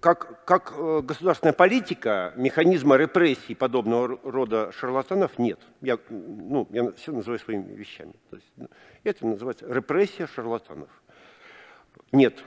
[0.00, 5.58] как, как э, государственная политика, механизма репрессий подобного рода шарлатанов нет.
[5.80, 8.12] Я, ну, я все называю своими вещами.
[8.30, 8.68] То есть, ну,
[9.02, 10.88] это называется репрессия шарлатанов.
[12.12, 12.44] Нет,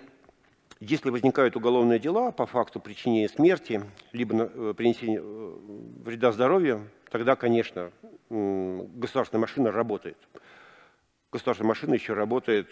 [0.88, 3.82] если возникают уголовные дела по факту причинения смерти,
[4.12, 5.54] либо э, принесения э,
[6.04, 7.92] вреда здоровью, тогда, конечно,
[8.30, 10.18] государственная машина работает.
[11.32, 12.68] Государственная машина еще работает,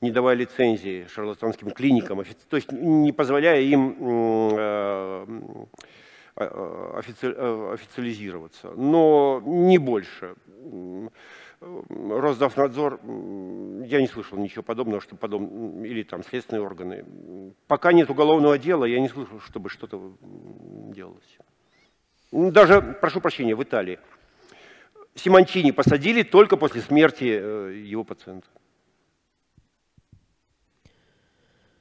[0.00, 3.96] не давая лицензии шарлатанским клиникам, то есть не позволяя им
[4.58, 5.66] э,
[6.36, 10.34] официализироваться, но не больше.
[11.64, 13.00] Росздравнадзор,
[13.86, 17.04] я не слышал ничего подобного, что подобное, или там следственные органы.
[17.66, 21.38] Пока нет уголовного дела, я не слышал, чтобы что-то делалось.
[22.30, 23.98] Даже, прошу прощения, в Италии.
[25.14, 28.48] Симончини посадили только после смерти э, его пациента.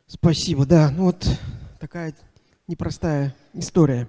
[0.06, 0.92] Спасибо, да.
[0.92, 1.26] Ну вот
[1.80, 2.14] такая
[2.68, 4.08] непростая история.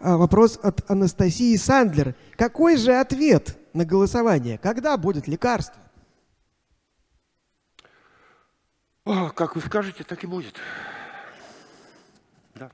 [0.00, 2.16] А вопрос от Анастасии Сандлер.
[2.36, 4.58] Какой же ответ на голосование?
[4.58, 5.80] Когда будет лекарство?
[9.04, 10.56] О, как вы скажете, так и будет.
[12.54, 12.72] Да.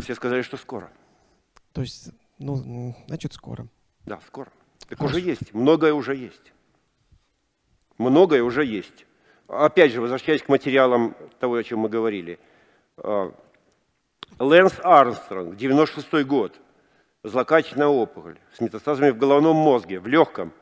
[0.00, 0.90] Все сказали, что скоро.
[1.72, 3.68] То есть, ну, значит, скоро.
[4.06, 4.50] Да, скоро.
[4.88, 5.16] Так Хорошо.
[5.16, 5.54] уже есть.
[5.54, 6.52] Многое уже есть.
[7.98, 9.06] Многое уже есть.
[9.46, 12.40] Опять же, возвращаясь к материалам того, о чем мы говорили.
[12.96, 13.32] А,
[14.38, 16.58] Лэнс Армстронг, 96 год,
[17.24, 20.52] злокачественная опухоль с метастазами в головном мозге, в легком,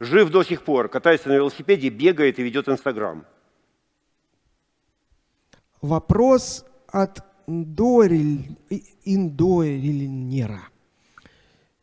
[0.00, 3.24] жив до сих пор, катается на велосипеде, бегает и ведет Инстаграм.
[5.80, 8.56] Вопрос от Индориль...
[9.04, 10.68] Индорильнера.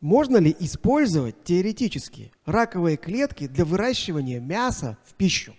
[0.01, 5.55] Можно ли использовать теоретически раковые клетки для выращивания мяса в пищу?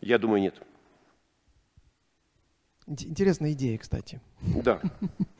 [0.00, 0.62] Я думаю, нет.
[2.86, 4.20] Интересная идея, кстати.
[4.40, 4.80] Да.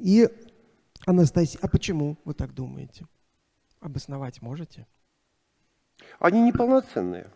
[0.00, 0.28] И,
[1.06, 3.06] Анастасия, а почему вы так думаете?
[3.80, 4.86] Обосновать можете?
[6.18, 7.30] Они неполноценные.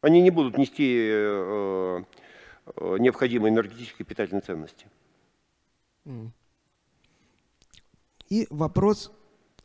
[0.00, 2.04] Они не будут нести э,
[2.66, 4.86] э, необходимой энергетической питательной ценности.
[8.28, 9.12] И вопрос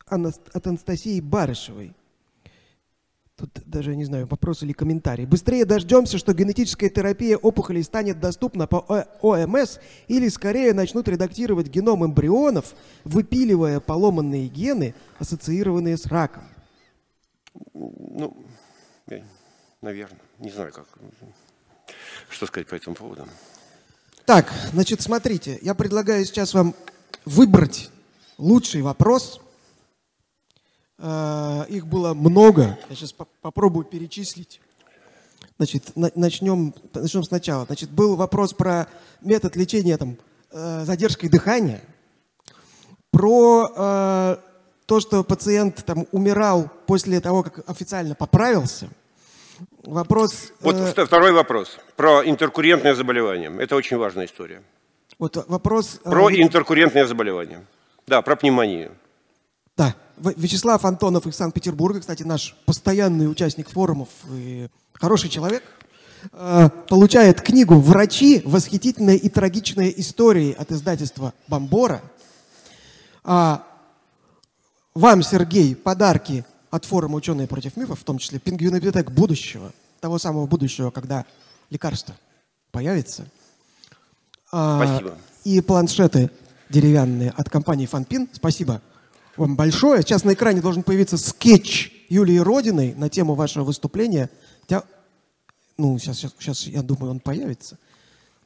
[0.05, 1.95] от Анастасии Барышевой.
[3.37, 5.27] Тут даже, не знаю, вопрос или комментарий.
[5.27, 8.79] Быстрее дождемся, что генетическая терапия опухолей станет доступна по
[9.21, 9.77] ОМС,
[10.07, 12.73] или скорее начнут редактировать геном эмбрионов,
[13.03, 16.45] выпиливая поломанные гены, ассоциированные с раком.
[17.73, 18.35] Ну,
[19.81, 20.87] наверное, не знаю, как,
[22.29, 23.27] что сказать по этому поводу.
[24.25, 26.73] Так, значит, смотрите, я предлагаю сейчас вам
[27.23, 27.91] выбрать
[28.39, 29.41] лучший вопрос–
[30.99, 32.77] их было много.
[32.89, 34.59] Я сейчас попробую перечислить.
[35.57, 37.65] Значит, начнем, начнем сначала.
[37.65, 38.87] Значит, был вопрос про
[39.21, 40.17] метод лечения там,
[40.51, 41.81] э, задержкой дыхания,
[43.09, 44.37] про э,
[44.85, 48.87] то, что пациент там умирал после того, как официально поправился.
[49.83, 50.53] Вопрос.
[50.61, 53.51] Вот э, второй вопрос про интеркуррентное заболевание.
[53.59, 54.61] Это очень важная история.
[55.17, 55.99] Вот вопрос.
[56.03, 57.65] Про э, интеркуррентное заболевание.
[58.05, 58.91] Да, про пневмонию.
[59.77, 59.95] Да.
[60.17, 65.63] Вячеслав Антонов из Санкт-Петербурга, кстати, наш постоянный участник форумов и хороший человек,
[66.31, 68.41] э, получает книгу «Врачи.
[68.43, 72.01] Восхитительные и трагичные истории» от издательства «Бомбора».
[73.23, 73.63] А,
[74.95, 80.47] вам, Сергей, подарки от форума «Ученые против мифов», в том числе пингвинобиотек будущего, того самого
[80.47, 81.25] будущего, когда
[81.69, 82.15] лекарство
[82.71, 83.27] появится.
[84.51, 85.17] А, Спасибо.
[85.43, 86.31] И планшеты
[86.69, 88.27] деревянные от компании «Фанпин».
[88.33, 88.81] Спасибо
[89.37, 90.01] вам большое.
[90.01, 94.29] Сейчас на экране должен появиться скетч Юлии Родиной на тему вашего выступления.
[94.67, 94.83] Тя-
[95.77, 97.77] Ну, сейчас, сейчас, сейчас, я думаю, он появится.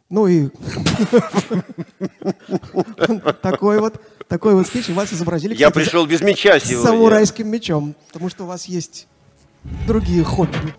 [0.10, 0.50] Ну и
[3.42, 4.90] такой вот, такой вот скетч.
[4.90, 6.90] Вас изобразили, Я пришел без меча с сегодня.
[6.90, 9.08] самурайским мечом, потому что у вас есть
[9.88, 10.76] другие хобби.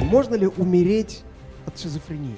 [0.00, 1.22] Можно ли умереть
[1.66, 2.36] от шизофрении?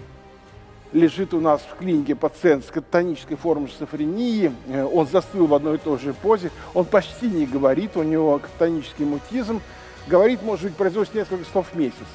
[0.93, 4.53] Лежит у нас в клинике пациент с кататонической формой шизофрении.
[4.69, 6.51] Э, Он застыл в одной и той же позе.
[6.75, 9.61] Он почти не говорит, у него кататонический мутизм.
[10.07, 12.07] Говорит, может быть, произносит несколько слов в месяц.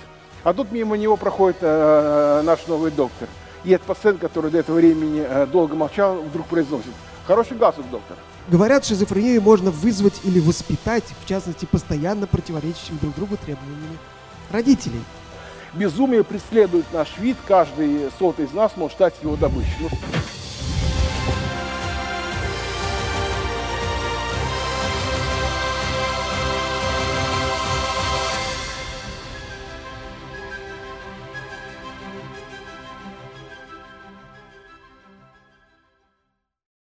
[0.43, 3.28] А тут мимо него проходит э, наш новый доктор.
[3.63, 6.91] И этот пациент, который до этого времени э, долго молчал, вдруг произносит.
[7.28, 8.17] Хороший галстук, доктор.
[8.47, 13.97] Говорят, шизофрению можно вызвать или воспитать, в частности, постоянно противоречащим друг другу требованиями
[14.49, 15.01] родителей.
[15.74, 19.72] Безумие преследует наш вид, каждый сотый из нас может стать его добычей.
[19.80, 19.89] Ну,